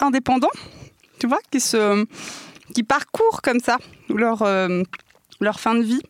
[0.00, 0.50] indépendants,
[1.20, 2.04] tu vois, qui se
[2.74, 3.78] qui parcourent comme ça
[4.08, 4.82] leur euh,
[5.40, 6.02] leur fin de vie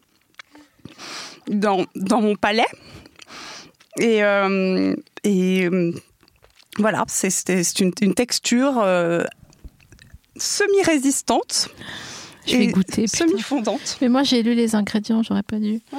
[1.48, 2.66] dans, dans mon palais.
[3.98, 4.94] Et, euh,
[5.24, 5.92] et euh,
[6.78, 8.82] voilà, c'est- une, une texture
[10.36, 11.68] semi-résistante.
[12.50, 13.06] Je vais et goûter.
[13.06, 13.98] Semi-fondante.
[14.00, 15.80] Mais moi, j'ai lu les ingrédients, j'aurais pas dû.
[15.92, 15.96] Ah.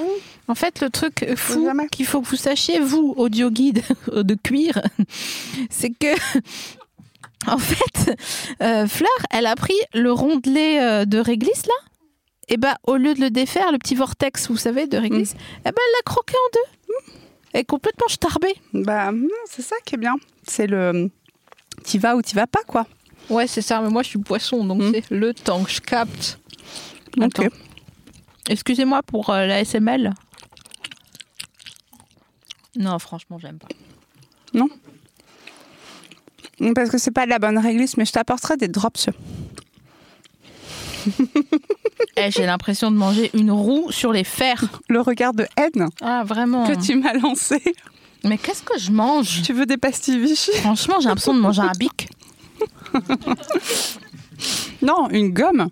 [0.47, 3.81] En fait, le truc fou qu'il faut que vous sachiez, vous, audio guide
[4.13, 4.81] de cuir,
[5.69, 6.07] c'est que.
[7.47, 8.15] En fait,
[8.61, 11.73] euh, Fleur, elle a pris le rondelet euh, de réglisse, là.
[12.49, 15.63] Et ben, au lieu de le défaire, le petit vortex, vous savez, de réglisse, eh
[15.63, 17.13] ben, elle l'a croqué en deux.
[17.53, 18.53] Elle est complètement starbée.
[18.73, 20.17] Bah, non, c'est ça qui est bien.
[20.47, 21.09] C'est le.
[21.83, 22.85] T'y vas ou t'y vas pas, quoi.
[23.31, 24.91] Ouais, c'est ça, mais moi, je suis poisson, donc Mm.
[24.93, 26.39] c'est le temps que je capte.
[27.19, 27.47] Ok.
[28.49, 30.13] Excusez-moi pour euh, la SML.
[32.77, 33.67] Non, franchement, j'aime pas.
[36.75, 39.09] Parce que c'est pas de la bonne réglisse, mais je t'apporterai des drops.
[42.17, 44.65] Eh, j'ai l'impression de manger une roue sur les fers.
[44.89, 46.67] Le regard de haine Ah, vraiment.
[46.67, 47.61] que tu m'as lancé.
[48.23, 49.41] Mais qu'est-ce que je mange?
[49.43, 50.51] Tu veux des pastilles Vichy?
[50.57, 52.09] Franchement, j'ai l'impression de manger un bic.
[54.81, 55.69] Non, une gomme.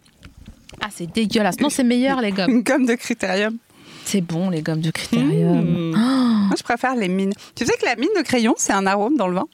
[0.82, 1.60] Ah, c'est dégueulasse.
[1.60, 2.50] Non, c'est meilleur, les gommes.
[2.50, 3.58] Une gomme de critérium.
[4.06, 5.92] C'est bon, les gommes de critérium.
[5.92, 5.94] Mmh.
[5.96, 7.34] Oh, Moi, je préfère les mines.
[7.56, 9.46] Tu sais que la mine de crayon, c'est un arôme dans le vin?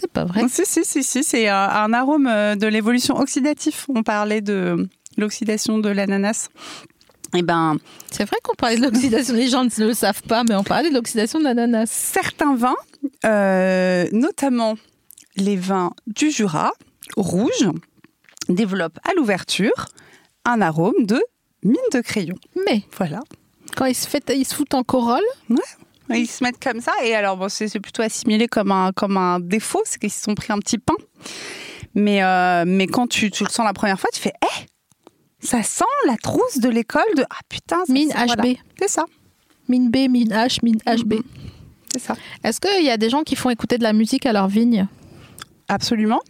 [0.00, 0.42] C'est pas vrai.
[0.48, 1.24] Si, si, si, si.
[1.24, 3.74] C'est un, un arôme euh, de l'évolution oxydative.
[3.88, 6.48] On parlait de l'oxydation de l'ananas.
[7.36, 7.76] Eh ben,
[8.10, 9.34] C'est vrai qu'on parlait de l'oxydation.
[9.34, 11.90] Les gens ne le savent pas, mais on parlait de l'oxydation de l'ananas.
[11.90, 12.76] certains vins,
[13.24, 14.76] euh, notamment
[15.36, 16.72] les vins du Jura,
[17.16, 17.68] rouges,
[18.48, 19.86] développent à l'ouverture
[20.50, 21.20] un arôme de
[21.62, 22.36] mine de crayon.
[22.66, 23.20] Mais Voilà.
[23.76, 25.24] quand ils se, fait, ils se foutent en corolle,
[26.10, 29.40] Ils se mettent comme ça et alors bon, c'est plutôt assimilé comme un, comme un
[29.40, 30.94] défaut, c'est qu'ils se sont pris un petit pain.
[31.94, 34.66] Mais, euh, mais quand tu, tu le sens la première fois, tu fais Eh
[35.46, 37.24] Ça sent la trousse de l'école de.
[37.30, 38.42] Ah putain, ça mine sent- voilà.
[38.42, 38.56] HB.
[38.80, 39.04] C'est ça,
[39.68, 41.14] Mine B, mine H, mine HB.
[41.92, 42.16] c'est ça.
[42.42, 44.86] Est-ce qu'il y a des gens qui font écouter de la musique à leur vigne?
[45.68, 46.20] Absolument.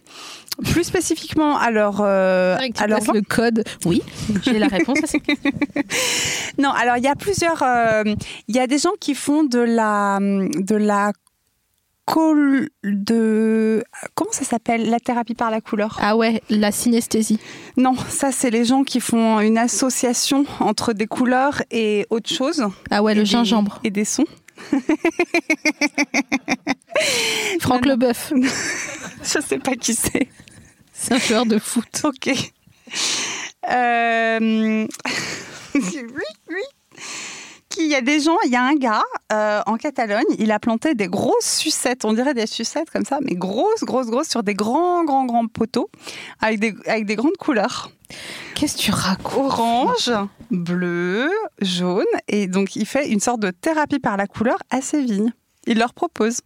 [0.73, 3.63] Plus spécifiquement, alors, euh, tu alors le code.
[3.85, 4.01] Oui,
[4.43, 4.97] j'ai la réponse
[6.57, 7.63] non, alors il y a plusieurs.
[7.63, 8.03] euh,
[8.49, 11.13] Il y a des gens qui font de la de la
[12.83, 13.83] de
[14.15, 14.89] comment ça s'appelle?
[14.89, 15.97] La thérapie par la couleur.
[16.01, 17.39] Ah ouais, la synesthésie.
[17.77, 22.65] Non, ça c'est les gens qui font une association entre des couleurs et autre chose.
[22.89, 23.79] Ah ouais, le des- gingembre.
[23.83, 24.25] et des sons.
[27.59, 27.93] Franck non.
[27.93, 28.33] Leboeuf.
[29.23, 30.27] Je sais pas qui c'est.
[30.93, 31.85] C'est un joueur de foot.
[32.03, 32.29] Ok.
[33.69, 34.87] Euh,
[35.75, 36.01] oui,
[36.49, 36.63] oui.
[37.77, 40.59] Il y a des gens, il y a un gars euh, en Catalogne, il a
[40.59, 44.43] planté des grosses sucettes, on dirait des sucettes comme ça, mais grosses, grosses, grosses, sur
[44.43, 45.89] des grands, grands, grands poteaux
[46.41, 47.89] avec des, avec des grandes couleurs.
[48.55, 49.45] Qu'est-ce que tu racontes?
[49.45, 50.11] Orange,
[50.51, 51.31] bleu,
[51.61, 52.03] jaune.
[52.27, 55.31] Et donc, il fait une sorte de thérapie par la couleur à ses vignes.
[55.65, 56.41] Il leur propose.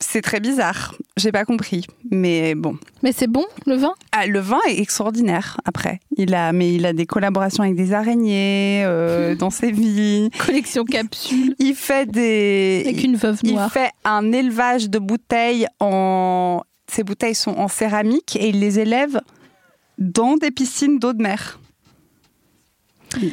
[0.00, 0.94] C'est très bizarre.
[1.16, 1.86] J'ai pas compris.
[2.10, 2.76] Mais bon.
[3.02, 3.94] Mais c'est bon, le vin?
[4.12, 6.00] Ah, le vin est extraordinaire après.
[6.16, 10.30] Il a, mais il a des collaborations avec des araignées euh, dans ses vignes.
[10.38, 11.54] Collection capsule.
[11.58, 12.82] Il fait des.
[12.84, 13.72] Avec une veuve il noire.
[13.72, 16.62] fait un élevage de bouteilles en.
[16.86, 19.20] Ces bouteilles sont en céramique et il les élève
[19.98, 21.58] dans des piscines d'eau de mer.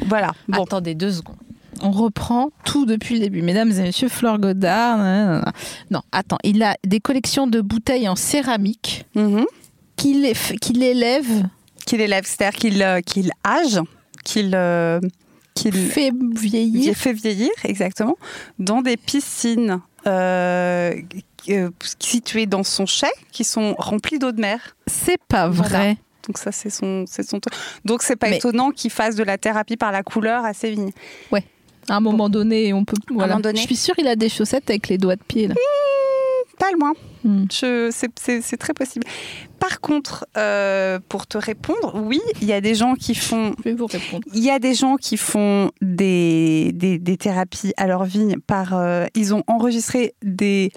[0.06, 0.32] Voilà.
[0.48, 0.64] Bon.
[0.64, 1.36] Attendez deux secondes.
[1.82, 3.42] On reprend tout depuis le début.
[3.42, 4.98] Mesdames et messieurs, Fleur Godard.
[4.98, 5.52] nanana.
[5.90, 6.38] Non, attends.
[6.44, 9.44] Il a des collections de bouteilles en céramique Mhm.
[9.96, 10.24] qu'il
[10.82, 11.48] élève,
[11.86, 13.80] Qu'il élève, c'est-à-dire qu'il euh, qu'il âge,
[14.24, 15.00] qu'il euh,
[15.54, 16.94] qu'il fait vieillir.
[16.96, 18.16] fait vieillir, exactement,
[18.58, 20.94] dans des piscines euh,
[21.50, 24.76] euh, situées dans son chai, qui sont remplies d'eau de mer.
[24.86, 25.68] C'est pas Voilà.
[25.78, 25.96] vrai.
[26.26, 27.40] Donc ça, c'est son, son.
[27.84, 30.70] Donc c'est pas Mais- étonnant qu'il fasse de la thérapie par la couleur à ses
[30.70, 30.92] vignes.
[31.88, 32.96] À un moment donné, on peut.
[33.10, 33.36] Voilà.
[33.36, 33.58] donné.
[33.60, 35.48] Je suis sûre qu'il a des chaussettes avec les doigts de pied.
[35.48, 35.54] Là.
[36.58, 36.92] Pas loin.
[37.24, 37.44] Hmm.
[37.50, 39.04] Je- C'est très possible.
[39.58, 43.62] Par contre, euh, pour te répondre, oui, il y a des gens qui font Je
[43.70, 44.22] vais vous répondre.
[44.32, 48.74] Il y a des gens qui font des, des, des thérapies à leur vigne par.
[48.74, 50.70] euh, ils ont enregistré des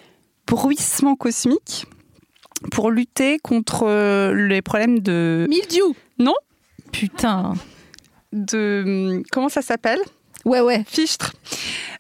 [0.48, 1.86] bruissements cosmiques
[2.72, 5.46] pour lutter contre euh, les problèmes de.
[5.50, 6.36] Mildiou Non.
[6.92, 7.54] Putain.
[8.34, 10.00] de comment ça s'appelle?
[10.46, 10.84] Ouais, ouais.
[10.88, 11.34] Fichtre.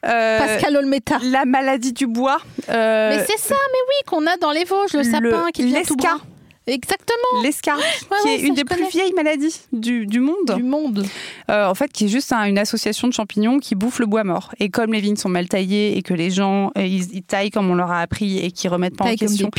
[0.05, 1.17] Euh, Pascal Olmeta.
[1.23, 2.37] La maladie du bois.
[2.69, 5.83] euh, mais c'est ça, mais oui, qu'on a dans les Vosges, le, sapin qui devient
[5.85, 6.19] tout brun.
[6.67, 7.43] Exactement.
[7.43, 7.83] L'escar, Ouais,
[8.21, 10.55] qui ouais, est une des plus vieilles maladies du, du monde.
[10.55, 11.05] Du monde.
[11.51, 14.23] Euh, en fait, qui est juste un- une association de champignons qui bouffe le bois
[14.23, 14.51] mort.
[14.59, 17.51] Et comme les vignes sont mal taillées et que les gens euh, ils, ils taillent
[17.51, 19.49] comme on leur a appris et qui remettent pas en Taille question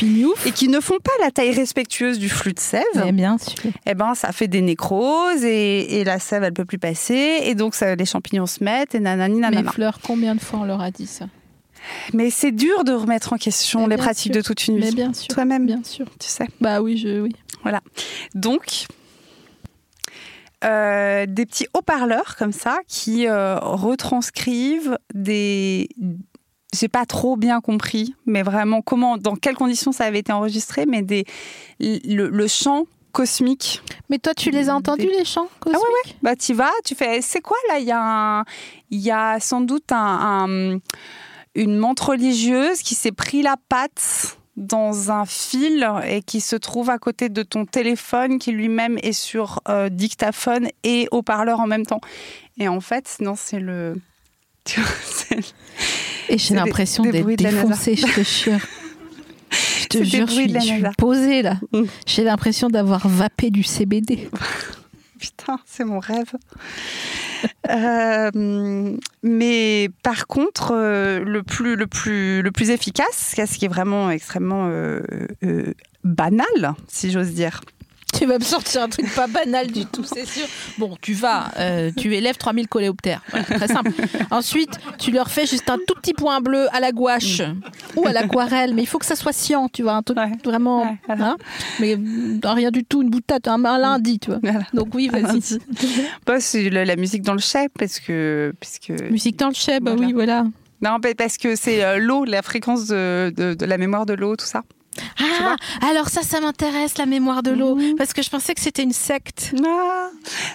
[0.45, 3.71] et qui ne font pas la taille respectueuse du flux de sève, Mais bien sûr.
[3.85, 7.55] eh ben ça fait des nécroses et, et la sève elle peut plus passer et
[7.55, 9.71] donc ça, les champignons se mettent et nanani Mais nanana.
[9.71, 11.25] Fleur, combien de fois on leur a dit ça?
[12.13, 14.41] Mais c'est dur de remettre en question Mais les pratiques sûr.
[14.41, 14.95] de toute une Mais vie.
[14.95, 15.27] bien sûr.
[15.27, 16.05] Toi-même, Bien sûr.
[16.19, 16.47] tu sais.
[16.61, 17.21] Bah oui, je.
[17.21, 17.31] Oui.
[18.35, 18.85] Donc,
[20.63, 25.89] euh, des petits haut-parleurs comme ça qui euh, retranscrivent des.
[26.73, 30.85] J'ai pas trop bien compris, mais vraiment comment, dans quelles conditions ça avait été enregistré,
[30.85, 31.25] mais des
[31.79, 33.81] le, le chant cosmique.
[34.09, 35.81] Mais toi, tu les as entendus, Des- les chants cosmiques?
[36.07, 37.21] Ah Bah tu vas, tu fais.
[37.21, 37.79] C'est quoi là?
[37.79, 37.99] Il y a
[38.39, 38.43] un-
[38.91, 39.97] y a sans doute un,
[40.75, 40.79] un-
[41.57, 46.89] une menthe religieuse qui s'est pris la patte dans un fil et qui se trouve
[46.89, 51.85] à côté de ton téléphone qui lui-même est sur euh, dictaphone et haut-parleur en même
[51.85, 52.01] temps.
[52.57, 53.95] Et en fait, non, c'est le.
[56.29, 58.59] Et j'ai l'impression d'être défoncée, je te jure.
[59.49, 61.57] Je te jure, je suis, je suis posée là.
[61.71, 61.83] Mm.
[62.05, 64.29] J'ai l'impression d'avoir vapé du CBD.
[65.19, 66.31] Putain, c'est mon rêve.
[67.69, 75.01] Euh, mais par contre, euh, le, plus, le, efficace, ce qui est vraiment extrêmement euh,
[76.03, 77.61] banal, si j'ose dire.
[78.17, 80.45] Tu vas me sortir un truc pas banal du tout, c'est sûr.
[80.77, 83.21] Bon, tu vas, euh, tu élèves 3000 coléoptères.
[83.29, 83.91] Voilà, très simple.
[84.31, 87.41] Ensuite, tu leur fais juste un tout petit point bleu à la gouache
[87.95, 90.31] ou à l'aquarelle, mais il faut que ça soit sciant, tu vois, un truc Ouais.
[90.43, 90.83] vraiment.
[90.83, 91.25] Ouais, voilà.
[91.31, 91.37] hein.
[91.79, 94.39] mais euh, rien du tout, une boutade, un, un lundi, tu vois.
[94.41, 94.61] Voilà.
[94.73, 95.59] Donc oui, vas-y.
[96.25, 98.53] Bah, c'est la, la musique dans le chai, parce que.
[98.59, 98.89] Puisque...
[99.11, 100.45] Musique dans le chai, bah oui, voilà.
[100.81, 104.13] Non, mais parce que c'est euh, l'eau, la fréquence de, de- de la mémoire de
[104.13, 104.63] l'eau, tout ça.
[105.19, 107.95] Ah, alors ça, ça m'intéresse, la mémoire de l'eau, Mhm.
[107.95, 109.53] parce que je pensais que c'était une secte.
[109.53, 110.09] Non,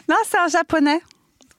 [0.09, 1.01] non c'est un japonais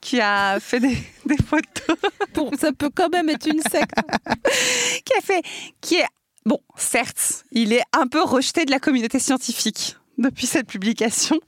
[0.00, 1.96] qui a fait des, des photos.
[2.32, 3.94] Pour, ça peut quand même être une secte.
[5.04, 5.42] qui a fait,
[5.80, 6.06] qui est,
[6.44, 11.40] bon, certes, il est un peu rejeté de la communauté scientifique depuis cette publication,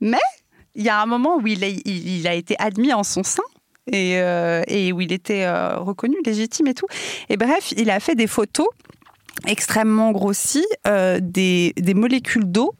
[0.00, 0.18] mais
[0.74, 3.22] il y a un moment où il a, il, il a été admis en son
[3.22, 3.42] sein.
[3.92, 6.86] Et, euh, et où il était euh, reconnu, légitime et tout.
[7.28, 8.68] Et bref, il a fait des photos
[9.46, 12.74] extrêmement grossi euh, des, molécules d'eau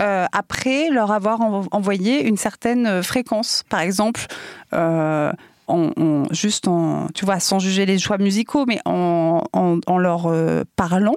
[0.00, 3.62] euh, après leur avoir en- envoyé une certaine fréquence.
[3.68, 4.26] Par exemple,
[4.72, 5.32] euh,
[5.66, 10.64] en, juste en, tu vois, sans juger les choix musicaux, mais en, en- leur euh,
[10.76, 11.14] parlant,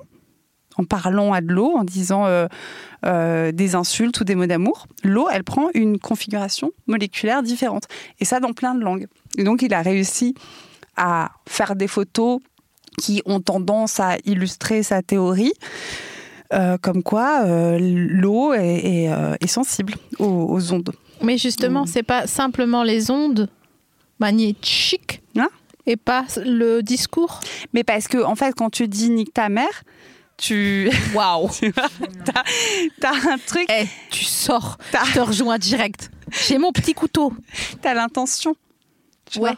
[0.78, 2.48] en parlant à de l'eau, en disant euh,
[3.06, 7.86] euh, des insultes ou des mots d'amour, l'eau, elle prend une configuration moléculaire différente.
[8.20, 9.08] Et ça dans plein de langues.
[9.38, 10.36] Et donc, il a réussi
[10.96, 12.40] à faire des photos
[13.02, 15.54] qui ont tendance à illustrer sa théorie.
[16.54, 20.93] euh, comme quoi euh, l'eau est, est, euh, est sensible aux, aux ondes.
[21.22, 21.88] Mais justement, Mm.
[21.88, 23.50] c'est pas simplement les ondes
[24.20, 25.50] magnétiques Hein
[25.86, 27.41] et pas le discours.
[27.74, 29.84] Mais parce que, en fait, quand tu dis nique ta mère,
[30.38, 31.50] tu, Waouh
[33.02, 36.12] t'as, un truc, Eh, tu sors, T'as- je te rejoins direct.
[36.48, 37.34] J'ai mon petit couteau.
[37.82, 38.56] t'as l'intention.
[39.30, 39.50] Tu Ouais.
[39.52, 39.58] vois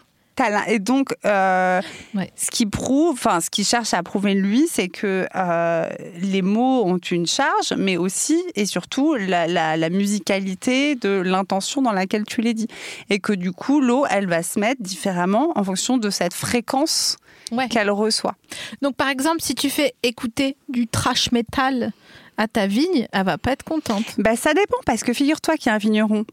[0.67, 1.81] Et donc, euh,
[2.15, 2.31] Ouais.
[2.35, 5.89] ce qui prouve, enfin, ce qui cherche à prouver lui, c'est que euh,
[6.21, 11.81] les mots ont une charge, mais aussi et surtout la, la- la musicalité de l'intention
[11.81, 12.67] dans laquelle tu les dis.
[13.09, 17.17] Et que du coup, l'eau, elle va se mettre différemment en fonction de cette fréquence
[17.51, 17.67] Ouais.
[17.67, 18.35] qu'elle reçoit.
[18.83, 21.91] Donc, par exemple, si tu fais écouter du trash metal
[22.37, 24.05] à ta vigne, elle va pas être contente.
[24.19, 26.25] Bah, ça dépend, parce que figure-toi qu'il y a un vigneron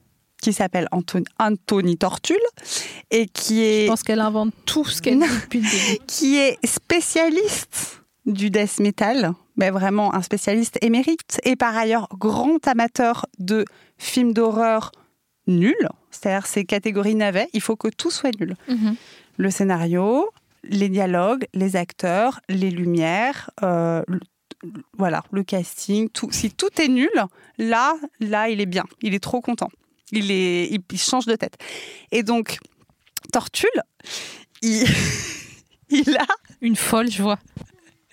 [0.50, 2.36] qui s'appelle Anthony, Anthony Tortule
[3.10, 6.04] et qui Je est, pense qu'elle invente tout ce qu'elle dit depuis le début.
[6.06, 12.66] qui est spécialiste du death metal, mais vraiment un spécialiste émérite, et par ailleurs grand
[12.66, 13.64] amateur de
[13.98, 14.92] films d'horreur
[15.46, 18.56] nuls, c'est-à-dire ces catégories navets, il faut que tout soit nul.
[18.68, 18.96] Mhm.
[19.36, 20.28] Le scénario,
[20.64, 24.20] les dialogues, les acteurs, les lumières, euh, le-
[24.98, 26.28] voilà, le casting, tout.
[26.32, 27.10] Si tout est nul,
[27.58, 28.84] là, là, il est bien.
[29.02, 29.68] Il est trop content.
[30.12, 31.56] Il est, il, il change de tête.
[32.12, 32.58] Et donc,
[33.32, 33.82] Tortule,
[34.62, 34.86] il,
[35.90, 36.26] il a,
[36.60, 37.38] Une folle, je vois.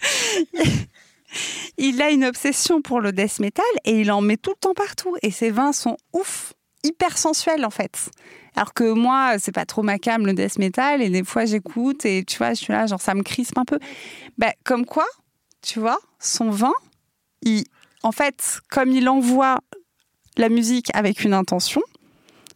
[1.77, 4.73] il a une obsession pour le death metal et il en met tout le temps
[4.73, 5.15] partout.
[5.21, 8.09] Et ses vins sont ouf, hyper sensuels en fait.
[8.55, 12.05] Alors que moi, c'est pas trop ma cam le death metal et des fois j'écoute
[12.05, 13.79] et tu vois, je suis là, genre ça me crispe un peu.
[14.37, 15.07] Bah, comme quoi,
[15.61, 16.73] tu vois, son vin,
[17.41, 17.63] il,
[18.03, 19.59] en fait, comme il envoie
[20.37, 21.81] la musique avec une intention,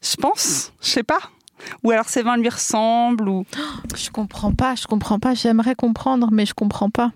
[0.02, 1.20] je pense, je sais pas.
[1.84, 3.46] Ou alors ses vins lui ressemblent, ou...
[3.96, 5.34] Je comprends pas, je comprends pas.
[5.34, 7.12] J'aimerais comprendre, mais je comprends pas.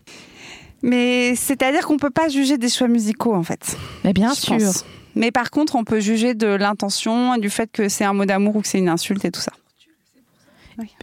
[0.82, 3.78] Mais c'est-à-dire qu'on peut pas juger des choix musicaux en fait.
[4.04, 4.58] Mais bien je sûr.
[4.58, 4.86] pense.
[5.16, 8.26] Mais par contre, on peut juger de l'intention et du fait que c'est un mot
[8.26, 9.52] d'amour ou que c'est une insulte et tout ça.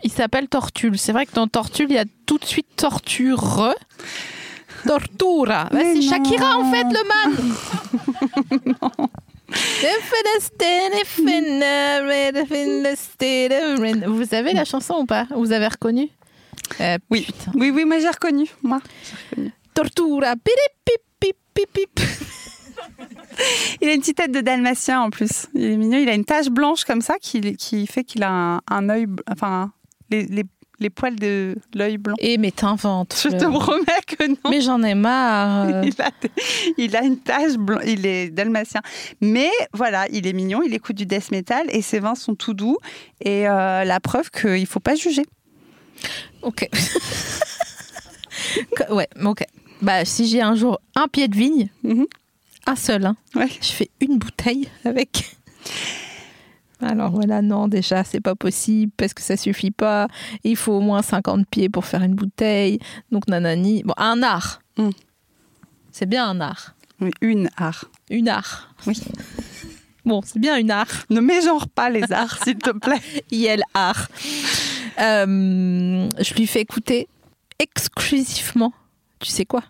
[0.03, 0.99] Il s'appelle Tortule.
[0.99, 3.75] C'est vrai que dans Tortule, il y a tout de suite torture.
[4.87, 5.69] Tortura.
[5.71, 6.01] Bah, c'est non.
[6.01, 7.03] Shakira en fait, le
[8.57, 9.09] man.
[14.07, 15.27] Vous avez la chanson ou pas?
[15.35, 16.09] Vous avez reconnu?
[16.81, 17.23] Euh, Oui.
[17.23, 17.53] putain.
[17.55, 18.47] Oui, oui, moi j'ai reconnu.
[18.63, 18.81] Moi.
[19.75, 20.35] Tortura.
[20.37, 22.01] Pip, pip, pip, pip, pip.
[23.81, 25.47] Il a une petite tête de dalmatien en plus.
[25.55, 25.99] Il est mignon.
[25.99, 29.07] Il a une tache blanche comme ça qui, qui fait qu'il a un, un œil,
[29.31, 29.73] enfin
[30.11, 30.45] les, les,
[30.81, 32.15] les poils de l'œil blanc.
[32.19, 33.19] Eh, mais t'inventes.
[33.23, 34.37] Je te promets que non.
[34.51, 35.83] Mais j'en ai marre.
[35.85, 36.11] Il a,
[36.77, 38.81] il a une tache blanche, il est dalmatien.
[39.21, 42.55] Mais voilà, il est mignon, il écoute du death metal et ses vins sont tout
[42.55, 42.79] doux.
[43.21, 45.25] Et euh, la preuve qu'il ne faut pas juger.
[46.43, 46.69] Ok.
[48.91, 49.43] Ouais, ok.
[49.83, 52.07] Bah, si j'ai un jour un pied de vigne, Mhm.
[52.67, 53.49] un seul, hein, Ouais.
[53.61, 55.37] je fais une bouteille avec.
[56.81, 60.09] Alors voilà, non, déjà, c'est pas possible parce que ça suffit pas.
[60.45, 62.79] Il faut au moins 50 pieds pour faire une bouteille.
[63.11, 63.83] Donc, nanani.
[63.83, 64.61] Bon, un art.
[64.77, 64.91] Mm.
[65.91, 66.75] C'est bien un art.
[67.01, 67.87] Oui, une art.
[68.11, 68.73] Une art.
[68.87, 69.01] Oui.
[70.05, 71.05] Bon, c'est bien une art.
[71.11, 73.03] Ne mégenre pas les arts, s'il te plaît.
[73.31, 74.09] IL art.
[75.01, 77.09] Euh, je lui fais écouter
[77.59, 78.73] exclusivement,
[79.21, 79.63] tu sais quoi?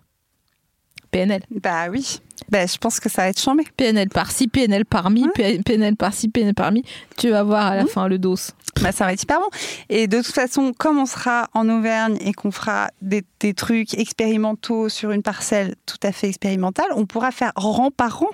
[1.11, 1.41] PNL.
[1.51, 2.19] Bah oui.
[2.51, 3.63] Bah, je pense que ça va être chambé.
[3.77, 5.27] PNL par-ci, PNL par-mi,
[5.65, 6.83] PNL par-ci, PNL par-mi.
[7.17, 7.89] Tu vas voir à la Mhm.
[7.89, 8.35] fin le dos.
[8.81, 9.49] Bah, ça va être hyper bon.
[9.89, 13.93] Et de toute façon, comme on sera en Auvergne et qu'on fera des, des trucs
[13.97, 18.29] expérimentaux sur une parcelle tout à fait expérimentale, on pourra faire rang par rang.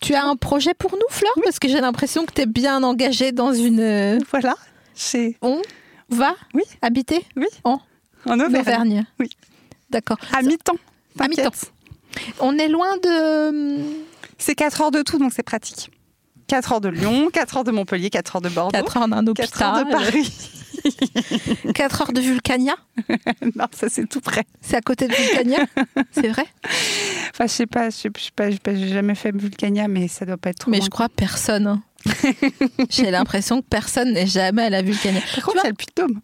[0.00, 1.32] Tu as un projet pour nous, Fleur?
[1.42, 3.80] Parce que j'ai l'impression que tu es bien engagée dans une...
[3.80, 4.54] euh, Voilà.
[4.94, 5.60] C'est On
[6.08, 6.62] va Oui.
[6.82, 7.24] habiter
[7.64, 7.78] en
[8.26, 8.52] Auvergne.
[8.52, 9.28] l'Auvergne Oui.
[9.90, 10.18] D'accord.
[10.32, 10.76] À mi-temps.
[11.18, 11.50] À mi-temps.
[12.40, 13.76] On est loin de...
[14.38, 15.90] C'est 4 heures de tout, donc c'est pratique.
[16.48, 19.24] 4 heures de Lyon, 4 heures de Montpellier, 4 heures de Bordeaux, 4 heures d'un
[19.34, 20.50] 4 heures de hôpital, Paris.
[21.74, 22.76] 4 heures de Vulcania.
[23.56, 24.44] non, ça c'est tout près.
[24.60, 25.58] C'est à côté de Vulcania
[26.12, 26.44] C'est vrai?
[27.32, 29.88] Enfin, je sais pas, je sais, je sais pas, j'ai pas- j'ai jamais fait Vulcania,
[29.88, 30.84] mais ça doit pas être trop Mais loin.
[30.84, 31.66] je crois personne.
[31.66, 31.82] hein.
[32.90, 35.20] J'ai l'impression que personne n'est jamais à la Vulcania.
[35.34, 36.20] Par contre, il le Puy de Dôme.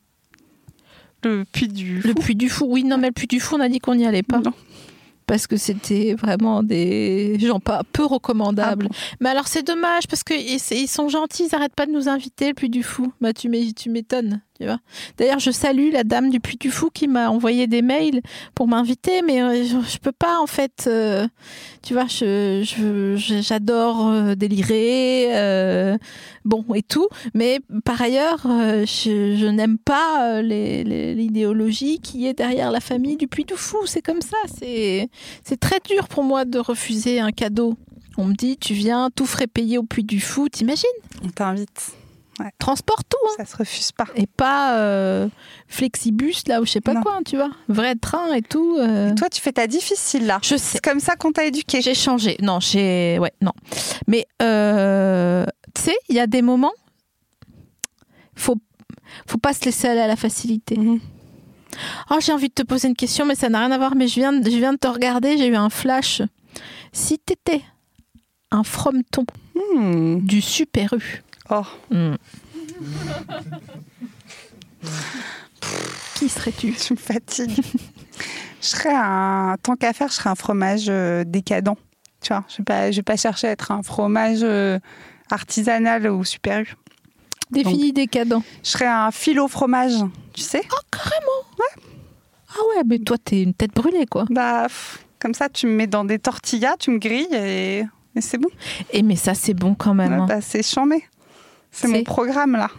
[1.25, 2.15] Le Puy du Le Fou.
[2.21, 4.07] Puy du Fou, oui, non, mais le Puy du Fou, on a dit qu'on n'y
[4.07, 4.39] allait pas.
[4.39, 4.53] Non.
[5.27, 8.89] Parce que c'était vraiment des gens pas peu recommandables.
[8.91, 12.09] Ah Mais alors c'est dommage parce que ils, sont gentils, ils arrêtent pas de nous
[12.09, 13.13] inviter le Puy du Fou.
[13.21, 14.41] Bah tu m'étonnes,
[15.19, 18.21] D'ailleurs, je salue la dame du Puy du Fou qui m'a envoyé des mails
[18.55, 20.85] pour m'inviter, mais euh, je, je peux pas en fait.
[20.87, 21.27] euh,
[21.83, 25.97] tu vois, j'adore euh, délirer,
[26.45, 33.17] bon et tout, mais par ailleurs, je, n'aime pas l'idéologie qui est derrière la famille
[33.17, 33.79] du Puy du Fou.
[33.87, 34.37] C'est comme ça.
[34.59, 35.09] C'est
[35.45, 37.77] c'est très dur pour moi de refuser un cadeau.
[38.19, 40.89] On me dit, tu viens, tout frais payé au Puy du Fou, t'imagines?
[41.25, 41.93] On t'invite.
[42.59, 43.35] Transport tout, hein.
[43.37, 44.07] Ça se refuse pas.
[44.17, 45.29] et pas euh,
[45.69, 47.03] flexibus là ou je sais pas Non.
[47.03, 47.51] quoi, tu vois.
[47.69, 48.77] Vrai train et tout.
[48.81, 49.15] euh.
[49.15, 50.39] Toi, tu fais ta difficile là.
[50.43, 50.73] Je sais.
[50.73, 51.83] C'est comme ça qu'on t'a éduqué.
[51.83, 52.37] J'ai changé.
[52.41, 53.19] Non, j'ai.
[53.21, 53.53] Ouais, non.
[54.07, 56.73] Mais, euh, tu sais, il y a des moments.
[58.35, 58.57] Faut,
[59.27, 60.77] faut pas se laisser aller à la facilité.
[60.79, 61.01] Mhm.
[62.11, 63.95] Oh, j'ai envie de te poser une question, mais ça n'a rien à voir.
[63.95, 66.23] Mais je viens, de- je viens de te regarder, j'ai eu un flash.
[66.93, 67.63] Si t'étais
[68.51, 69.25] un frometon
[69.75, 70.19] Hmm.
[70.19, 71.23] du Super U,
[71.55, 72.15] Oh, hmm.
[76.15, 76.73] qui serais-tu?
[76.81, 77.63] Tu me fatigues.
[78.61, 79.57] je serais un.
[79.63, 81.77] Tant qu'à faire, je serais un fromage euh, décadent.
[82.23, 84.79] Tu vois, je vais pas, je vais pas chercher à être un fromage euh,
[85.31, 86.75] artisanal ou super U.
[87.51, 88.41] Défini décadent.
[88.65, 89.93] Je serais un filo fromage,
[90.33, 90.63] tu sais
[92.49, 94.25] Ah ouais, mais toi, t'es une tête brûlée, quoi.
[94.31, 97.85] Bah, pff, comme ça, tu me mets dans des tortillas, tu me grilles et,
[98.17, 98.49] et c'est bon.
[98.91, 100.13] Et mais ça, c'est bon quand même.
[100.13, 100.27] Ouais, hein.
[100.27, 101.05] bah, c'est chambé.
[101.73, 102.71] C'est mon programme là.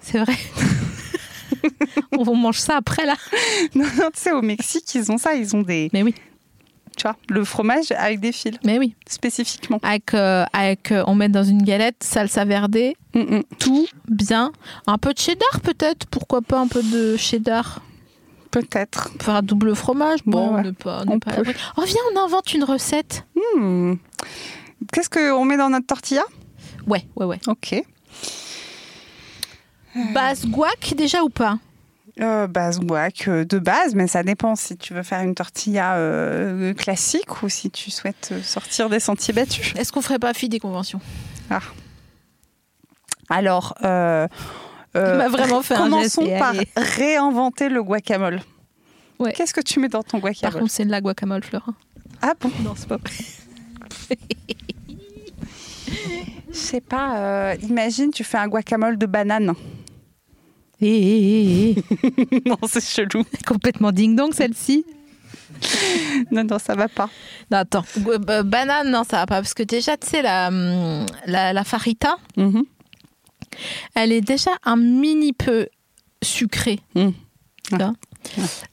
[0.00, 0.36] C'est vrai.
[2.18, 3.14] On mange ça après, là.
[3.74, 5.34] Non, non, tu sais, au Mexique, ils ont ça.
[5.34, 5.90] Ils ont des.
[5.92, 6.14] Mais oui,
[6.96, 8.94] Tu vois, le fromage avec des fils, mais oui.
[9.08, 9.78] spécifiquement.
[9.82, 12.76] Avec, euh, avec euh, on met dans une galette salsa verde,
[13.14, 13.42] Mm, mm.
[13.58, 14.52] tout bien.
[14.86, 17.80] Un peu de cheddar peut-être, pourquoi pas un peu de cheddar
[18.50, 19.10] Peut-être.
[19.20, 20.60] Faire un double fromage, bon, Ouais, ouais.
[20.60, 21.54] on n'est pas, on On pas peut.
[21.76, 23.24] Oh viens, on invente une recette.
[23.56, 23.94] Hmm.
[24.92, 26.22] Qu'est-ce qu'on met dans notre tortilla?
[26.86, 27.38] Ouais, ouais, ouais.
[27.46, 27.74] Ok.
[30.14, 31.58] Base guac déjà ou pas?
[32.20, 35.96] Euh, base guac euh, de base, mais ça dépend si tu veux faire une tortilla
[35.96, 39.72] euh, classique ou si tu souhaites euh, sortir des sentiers battus.
[39.76, 41.00] Est-ce qu'on ferait pas fi des conventions?
[43.28, 44.26] Alors, euh,
[44.96, 48.40] euh, Il m'a vraiment fait commençons par réinventer le guacamole.
[49.18, 49.32] Ouais.
[49.32, 50.60] Qu'est-ce que tu mets dans ton Par guacamole?
[50.62, 51.66] contre, c'est de la guacamole fleur.
[52.20, 52.50] Ah bon?
[52.62, 53.12] Non, c'est pas vrai.
[56.50, 57.16] Je sais pas.
[57.18, 59.54] euh, imagine, tu fais un guacamole de banane.
[60.80, 61.74] Eh, eh,
[62.34, 63.24] eh, non, c'est chelou.
[63.46, 64.84] Complètement ding-dong celle-ci.
[66.32, 67.08] Non, non, ça va pas.
[67.50, 67.84] Non, attends.
[68.20, 69.36] Bah, banane, non, ça va pas.
[69.36, 72.64] Parce que déjà, tu sais, la, hum, la, la farita, Mhm.
[73.94, 75.68] elle est déjà un mini peu
[76.22, 76.80] sucrée.
[76.94, 77.10] Mm.
[77.64, 77.76] Tu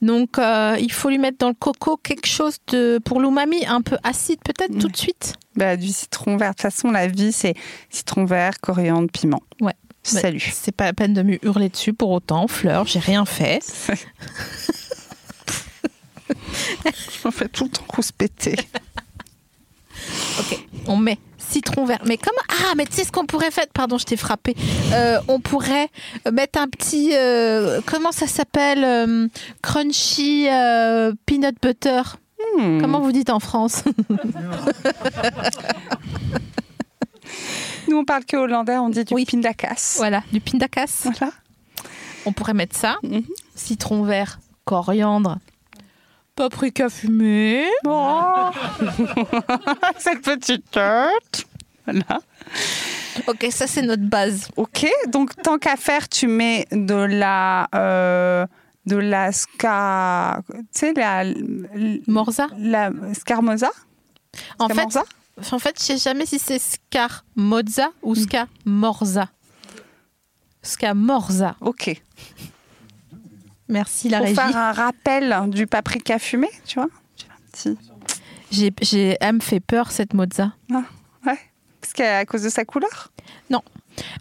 [0.01, 3.81] Donc, euh, il faut lui mettre dans le coco quelque chose de, pour l'umami un
[3.81, 5.35] peu acide, peut-être tout de suite?
[5.55, 6.51] Bah, du citron vert.
[6.51, 7.55] De toute façon, la vie, c'est
[7.89, 9.41] citron vert, coriandre, piment.
[9.61, 9.73] Ouais.
[10.03, 10.37] Salut.
[10.37, 12.47] Ouais, C'est pas la peine de me hurler dessus pour autant.
[12.47, 13.59] Fleur, j'ai rien fait.
[16.85, 18.55] Je me fais tout le temps rouspéter.
[20.39, 21.17] Ok, on met
[21.49, 21.99] citron vert.
[22.05, 23.65] Mais comment Ah, mais tu sais ce qu'on pourrait faire?
[23.73, 24.55] Pardon, je t'ai frappé.
[24.93, 25.89] Euh, on pourrait
[26.31, 27.11] mettre un petit.
[27.13, 29.27] euh, comment ça s'appelle euh,
[29.61, 32.01] Crunchy euh, peanut butter.
[32.57, 32.79] Hmm.
[32.79, 33.83] Comment vous dites en France?
[37.87, 39.25] Nous, on parle que hollandais, on dit du Oui.
[39.25, 39.95] pindakaas.
[39.97, 41.03] Voilà, du pindakas.
[41.17, 41.31] Voilà.
[42.25, 42.97] On pourrait mettre ça.
[43.03, 43.23] Mhm.
[43.55, 45.37] Citron vert, coriandre,
[46.39, 47.65] paprika fumé.
[47.85, 48.49] Oh
[49.97, 51.45] Cette petite tête.
[51.85, 52.21] Voilà.
[53.27, 54.47] Ok, ça c'est notre base.
[54.55, 57.67] Ok, donc tant qu'à faire, tu mets de la.
[57.75, 58.45] euh,
[58.85, 60.41] de la ska.
[60.49, 61.25] Tu sais, la.
[62.07, 62.47] Morza.
[62.57, 63.71] La scarmosa?
[64.59, 64.97] En fait,
[65.51, 69.27] en fait, je sais jamais si c'est Scarmozza ou Scamorza.
[70.61, 71.57] Scamorza.
[71.59, 72.01] Ok.
[73.69, 74.35] Merci la Pour régie.
[74.35, 76.89] faire un rappel du paprika fumé, tu vois
[77.51, 77.77] petit-
[78.51, 80.53] J'ai, j'ai, elle me fait peur cette mozza.
[80.71, 81.37] Ouais.
[81.81, 83.11] Parce qu'à cause de sa couleur?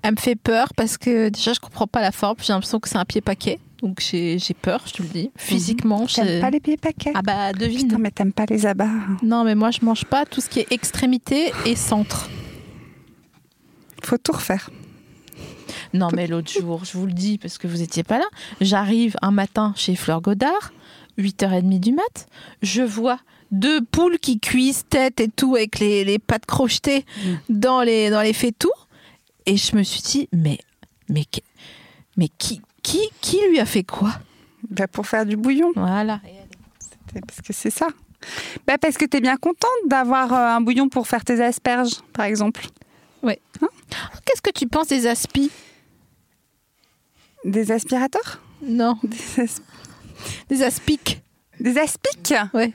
[0.03, 2.37] Elle me fait peur parce que déjà je comprends pas la forme.
[2.41, 3.59] J'ai l'impression que c'est un pied paquet.
[3.81, 5.31] Donc j'ai, j'ai peur, je te le dis.
[5.37, 7.13] Physiquement, T'aimes j'ai- pas les pieds paquets?
[7.15, 7.87] Ah bah devine.
[7.87, 8.89] Putain, mais t'aimes pas les abats.
[9.23, 12.29] Non mais moi je mange pas tout ce qui est extrémité et centre.
[14.03, 14.71] Faut tout refaire.
[15.95, 18.27] Non mais l'autre jour, je vous le dis parce que vous étiez pas là.
[18.61, 20.73] J'arrive un matin chez Fleur Godard,
[21.19, 22.27] 8h30 du mat.
[22.63, 23.19] Je vois
[23.51, 27.05] deux poules qui cuisent tête et tout avec les, les pattes crochetées
[27.49, 28.35] dans les dans les
[29.47, 30.59] et je me suis dit mais
[31.09, 31.43] mais qui-
[32.17, 34.13] mais qui qui qui lui a fait quoi?
[34.71, 35.73] Bah, pour faire du bouillon.
[35.77, 36.21] Voilà.
[37.27, 37.89] Parce que c'est ça.
[38.67, 42.27] Bah parce que t'es bien contente d'avoir euh, un bouillon pour faire tes asperges, par
[42.27, 42.67] exemple.
[43.23, 45.51] Qu'est-ce que tu penses des aspis
[47.45, 48.41] Des aspirateurs?
[48.63, 49.61] Non, Des, as-
[50.49, 51.21] des aspics.
[51.61, 52.35] des aspics?
[52.55, 52.73] Ouais.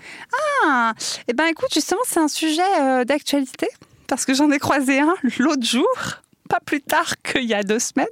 [0.65, 0.93] Ah
[1.27, 3.67] Eh ben écoute, justement, c'est un sujet euh, d'actualité
[4.07, 5.87] parce que j'en ai croisé un l'autre jour,
[6.49, 8.07] pas plus tard qu'il y a deux semaines.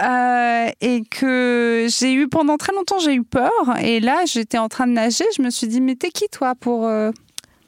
[0.00, 3.50] Euh, et que j'ai eu pendant très longtemps j'ai eu peur
[3.82, 6.54] et là j'étais en train de nager je me suis dit mais t'es qui toi
[6.54, 7.10] pour euh,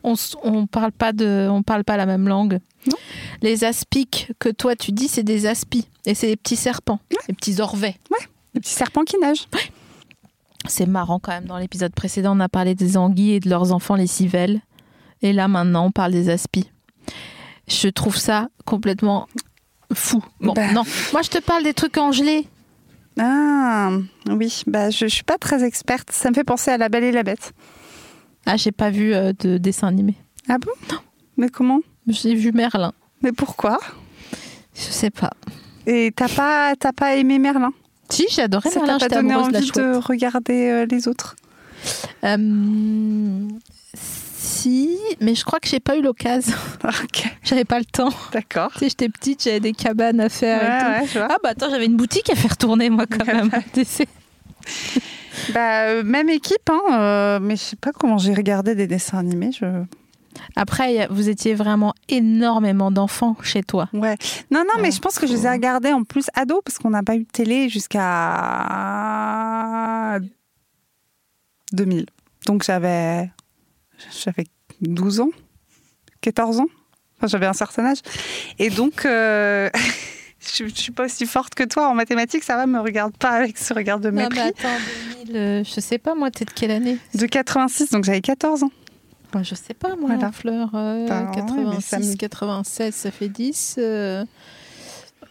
[0.05, 0.15] On,
[0.45, 2.61] on parle pas de, on parle pas la même langue.
[2.87, 2.97] Non.
[3.43, 7.35] Les aspics que toi tu dis, c'est des aspis et c'est des petits serpents, des
[7.35, 7.97] petits orvets.
[8.55, 9.47] les petits serpents qui nagent
[10.67, 11.45] C'est marrant quand même.
[11.47, 14.61] Dans l'épisode précédent, on a parlé des anguilles et de leurs enfants, les civelles.
[15.23, 16.69] Et là, maintenant, on parle des aspis.
[17.69, 19.29] Je trouve ça complètement
[19.95, 20.23] fou.
[20.41, 20.73] Bon, Bah.
[20.73, 20.83] non.
[21.13, 22.49] Moi, je te parle des trucs en gelée.
[23.19, 23.91] ah
[24.31, 27.05] oui bah je, je suis pas très experte ça me fait penser à la Belle
[27.05, 27.53] et la Bête
[28.47, 30.15] Ah, j'ai pas vu euh, de dessin animé.
[30.49, 30.73] ah bon?
[31.37, 31.81] Mais comment?
[32.09, 32.93] J'ai vu Merlin.
[33.23, 33.79] mais pourquoi?
[34.75, 35.31] Je sais pas.
[35.87, 37.73] et t'as pas t'as pas aimé Merlin?
[38.09, 38.99] Si, j'ai adoré ça Merlin.
[38.99, 40.05] t'a donné de envie de chouette.
[40.05, 41.37] regarder euh, les autres?
[42.25, 43.49] Euh,
[43.95, 46.57] si, mais je crois que j'ai pas eu l'occasion.
[46.85, 48.11] ok J'avais pas le temps.
[48.33, 50.91] d'accord Tu sais, j'étais petite, j'avais des cabanes à faire et tout.
[50.91, 51.29] Ouais, ouais, je vois.
[51.31, 53.51] Ah bah attends, j'avais une boutique à faire tourner moi quand même.
[55.55, 59.19] Bah, euh, même équipe, hein, euh, mais je sais pas comment j'ai regardé des dessins
[59.19, 59.51] animés.
[59.51, 59.65] Je...
[60.57, 63.89] Après, vous étiez vraiment énormément d'enfants chez toi.
[63.93, 64.17] Ouais.
[64.51, 64.91] Non, non, mais Ouais.
[64.93, 67.21] je pense que je les ai regardés en plus ados parce qu'on n'a pas eu
[67.25, 68.01] de télé jusqu'à
[71.73, 72.07] 2000.
[72.47, 73.31] Donc j'avais
[74.25, 74.45] j'avais
[74.81, 75.31] 12 ans,
[76.21, 76.67] 14 ans.
[77.19, 77.99] Enfin, j'avais un certain âge.
[78.59, 79.71] Et donc, euh,
[80.41, 82.43] je, je suis pas aussi forte que toi en mathématiques.
[82.43, 84.39] Ça va, me regarde pas avec ce regard de Non, mépris.
[84.41, 84.77] mais attends,
[85.27, 86.99] 2000, euh, je sais pas moi, t'es de quelle année?
[87.15, 88.73] De 86, donc j'avais 14 ans.
[89.35, 90.31] Moi, Je sais pas moi, Voilà.
[90.33, 90.71] Fleur.
[90.75, 91.43] euh, Bah, ouais,
[91.75, 93.77] mais ça 86, me- 96, ça fait 10.
[93.79, 94.25] euh,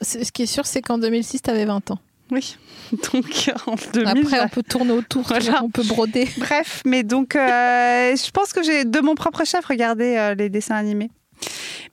[0.01, 1.99] Ce qui est sûr, c'est qu'en 2006, t'avais 20 ans.
[2.31, 2.57] Oui.
[3.13, 4.07] Donc en 2000.
[4.07, 5.63] Après, on peut tourner autour, tu Voilà.
[5.63, 6.27] on peut broder.
[6.37, 10.49] Bref, mais donc, euh, je pense que j'ai de mon propre chef regardé euh, les
[10.49, 11.11] dessins animés.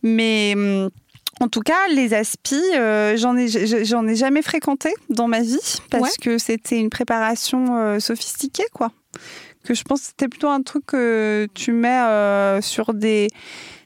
[0.02, 0.90] Mais hum,
[1.40, 5.58] en tout cas, les aspis, euh, j'en ai, ai jamais fréquenté dans ma vie
[5.90, 6.10] parce Ouais.
[6.20, 8.92] que c'était une préparation euh, sophistiquée, quoi.
[9.68, 13.28] Que je pense que c'était plutôt un truc que tu mets euh, sur des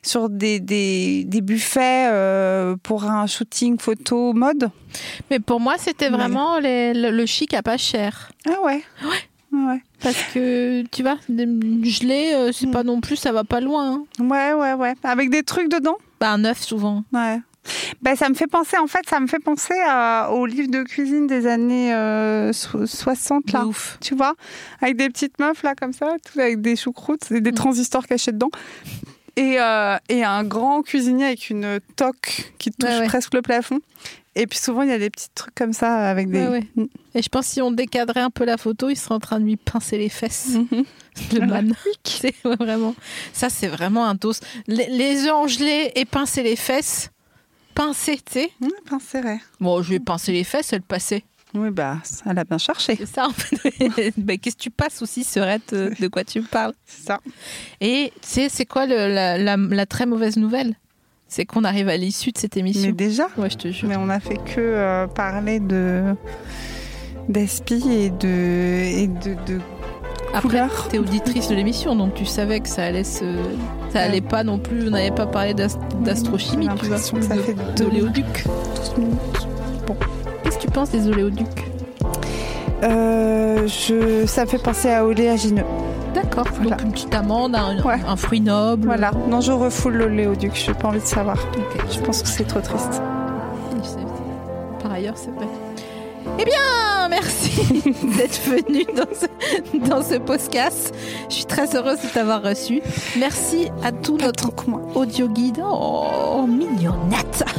[0.05, 4.71] sur des, des, des buffets euh, pour un shooting photo mode.
[5.31, 6.17] Mais pour moi, c'était Ouais.
[6.17, 8.31] vraiment les- le, le chic à pas cher.
[8.47, 8.83] Ah ouais.
[9.03, 9.59] Ouais.
[9.67, 9.83] Ouais.
[10.01, 12.71] Parce que, tu vois, gelé, euh, c'est Mm.
[12.71, 13.95] pas non plus, ça va pas loin.
[14.21, 14.25] hein.
[14.25, 14.95] Ouais, ouais, ouais.
[15.03, 15.97] Avec des trucs dedans?
[16.21, 17.03] Bah, un œuf, souvent.
[17.13, 17.41] Ouais.
[18.03, 20.83] Ben, ça me fait penser, en fait, ça me fait penser à- au livre de
[20.83, 23.67] cuisine des années euh, so- 60, De là.
[23.67, 23.99] ouf.
[24.01, 24.35] Tu vois?
[24.81, 27.55] Avec des petites meufs, là, comme ça, tout avec des choucroutes et des Mm.
[27.55, 28.51] transistors cachés dedans.
[29.37, 33.07] Et, euh, et un grand cuisinier avec une toque qui touche ouais.
[33.07, 33.81] presque le plafond.
[34.35, 36.47] Et puis souvent, il y a des petits trucs comme ça avec des.
[36.47, 36.65] Ouais.
[36.77, 36.85] Mm.
[37.15, 39.39] Et je pense que si on décadrait un peu la photo, il serait en train
[39.39, 40.55] de lui pincer les fesses.
[40.55, 40.85] Mhm.
[41.33, 41.47] Le Voilà.
[41.63, 41.75] man.
[42.05, 42.95] C'est ouais, vraiment.
[43.35, 44.33] Ça, c'est vraiment un dos.
[44.67, 47.11] Les, les gelée et pincer les fesses.
[47.75, 48.51] Pincer, tu sais.
[48.61, 49.39] Mm, ben, c'est vrai.
[49.61, 51.25] Bon, je vais pincer les fesses, elle passait.
[51.55, 52.97] Oui, bah, elle a bien cherché.
[52.97, 54.13] C'est ça, en fait.
[54.17, 56.73] Ben, Qu'est-ce que tu passes aussi, Serette euh, De quoi tu me parles?
[56.87, 57.21] C'est ça.
[57.81, 60.77] Et tu sais, c'est quoi le- la, la- la très mauvaise nouvelle?
[61.29, 62.87] C'est qu'on arrive à l'issue de cette émission.
[62.89, 63.89] Mais déjà, Ouais, je te jure.
[63.89, 66.15] Mais on a fait que euh, parler de
[67.29, 69.61] d'aspi et de et de, de
[70.35, 70.89] Après, couleurs.
[70.91, 73.25] t'es auditrice de l'émission, donc tu savais que ça allait se.
[73.93, 74.89] Ça allait pas non plus.
[74.89, 76.97] On n'avait pas parlé d'ast- d'astrochimie, tu vois.
[76.97, 78.45] que ça de- fait d'oléoduc.
[80.45, 81.47] Qu'est-ce que tu penses des oléoducs
[82.83, 85.65] Euh, je, ça me fait penser à oléagineux.
[86.15, 86.47] D'accord.
[86.55, 86.71] Voilà.
[86.77, 88.01] Donc une petite amande, un, Ouais.
[88.07, 88.87] un fruit noble.
[88.87, 89.13] Voilà.
[89.29, 90.53] Non, je refoule l'oléoduc.
[90.55, 91.37] Je n'ai pas envie de savoir.
[91.91, 93.01] Je pense que c'est trop triste.
[94.83, 95.47] Par ailleurs, c'est vrai.
[96.39, 97.83] Eh bien, merci
[98.17, 100.95] d'être venu dans ce, dans ce podcast.
[101.29, 102.81] Je suis très heureuse de t'avoir reçu.
[103.19, 104.51] Merci à tout notre
[104.95, 105.63] audio guide.
[105.65, 107.45] Oh, mignonnette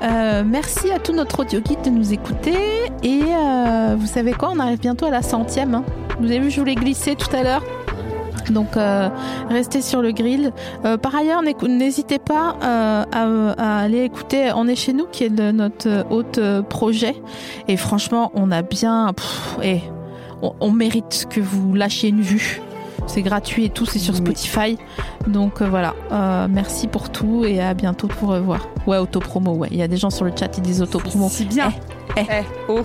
[0.00, 2.56] Euh, merci à tout notre audio guide de nous écouter.
[3.04, 4.50] Et euh, vous savez quoi?
[4.52, 5.74] On arrive bientôt à la centième.
[5.74, 5.84] hein.
[6.18, 7.62] Vous avez vu, je vous l'ai glissé tout à l'heure.
[8.50, 9.08] Donc, euh,
[9.50, 10.52] restez sur le grill.
[10.84, 15.24] Euh, par ailleurs, n'hésitez pas euh, à, à aller écouter On est chez nous, qui
[15.24, 17.14] est le- notre hôte euh, projet.
[17.68, 19.12] Et franchement, on a bien.
[19.14, 19.80] pff, eh,
[20.42, 22.60] on, on mérite que vous lâchiez une vue.
[23.08, 24.78] C'est gratuit et tout, c'est sur Spotify.
[25.26, 25.94] Donc voilà,
[26.48, 28.68] merci pour tout et à bientôt pour revoir.
[28.86, 29.68] Ouais, autopromo, ouais.
[29.72, 31.28] Il y a des gens sur le chat qui disent autopromo.
[31.28, 31.72] Si bien.
[32.16, 32.80] Eh, Eh, oh.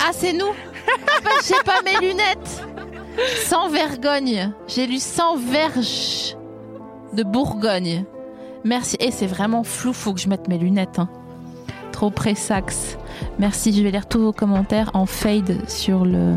[0.00, 0.52] Ah, c'est nous
[0.88, 2.64] Ah, bah, J'ai pas mes lunettes
[3.44, 4.52] Sans vergogne.
[4.66, 6.36] J'ai lu sans verge
[7.12, 8.04] de Bourgogne.
[8.64, 8.96] Merci.
[9.00, 10.98] Et c'est vraiment flou, faut que je mette mes lunettes.
[10.98, 11.08] hein.
[11.92, 12.96] Trop près sax.
[13.38, 16.36] Merci, je vais lire tous vos commentaires en fade sur le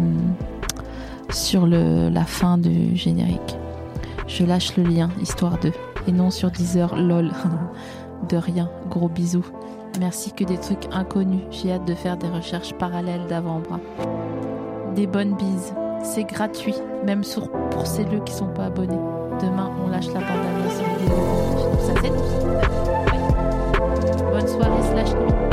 [1.29, 3.57] sur le la fin du générique.
[4.27, 5.71] Je lâche le lien, histoire de.
[6.07, 7.31] Et non sur Deezer, lol.
[8.29, 9.45] de rien, gros bisous.
[9.99, 11.43] Merci que des trucs inconnus.
[11.51, 13.79] J'ai hâte de faire des recherches parallèles d'avant-bras.
[14.95, 15.73] Des bonnes bises.
[16.03, 16.75] C'est gratuit,
[17.05, 17.23] même
[17.71, 18.99] pour celles qui sont pas abonnés.
[19.41, 21.15] Demain, on lâche la bande-annonce vidéo.
[21.79, 22.43] Ça, c'est tout.
[24.31, 25.52] Bonne soirée, slash nuit.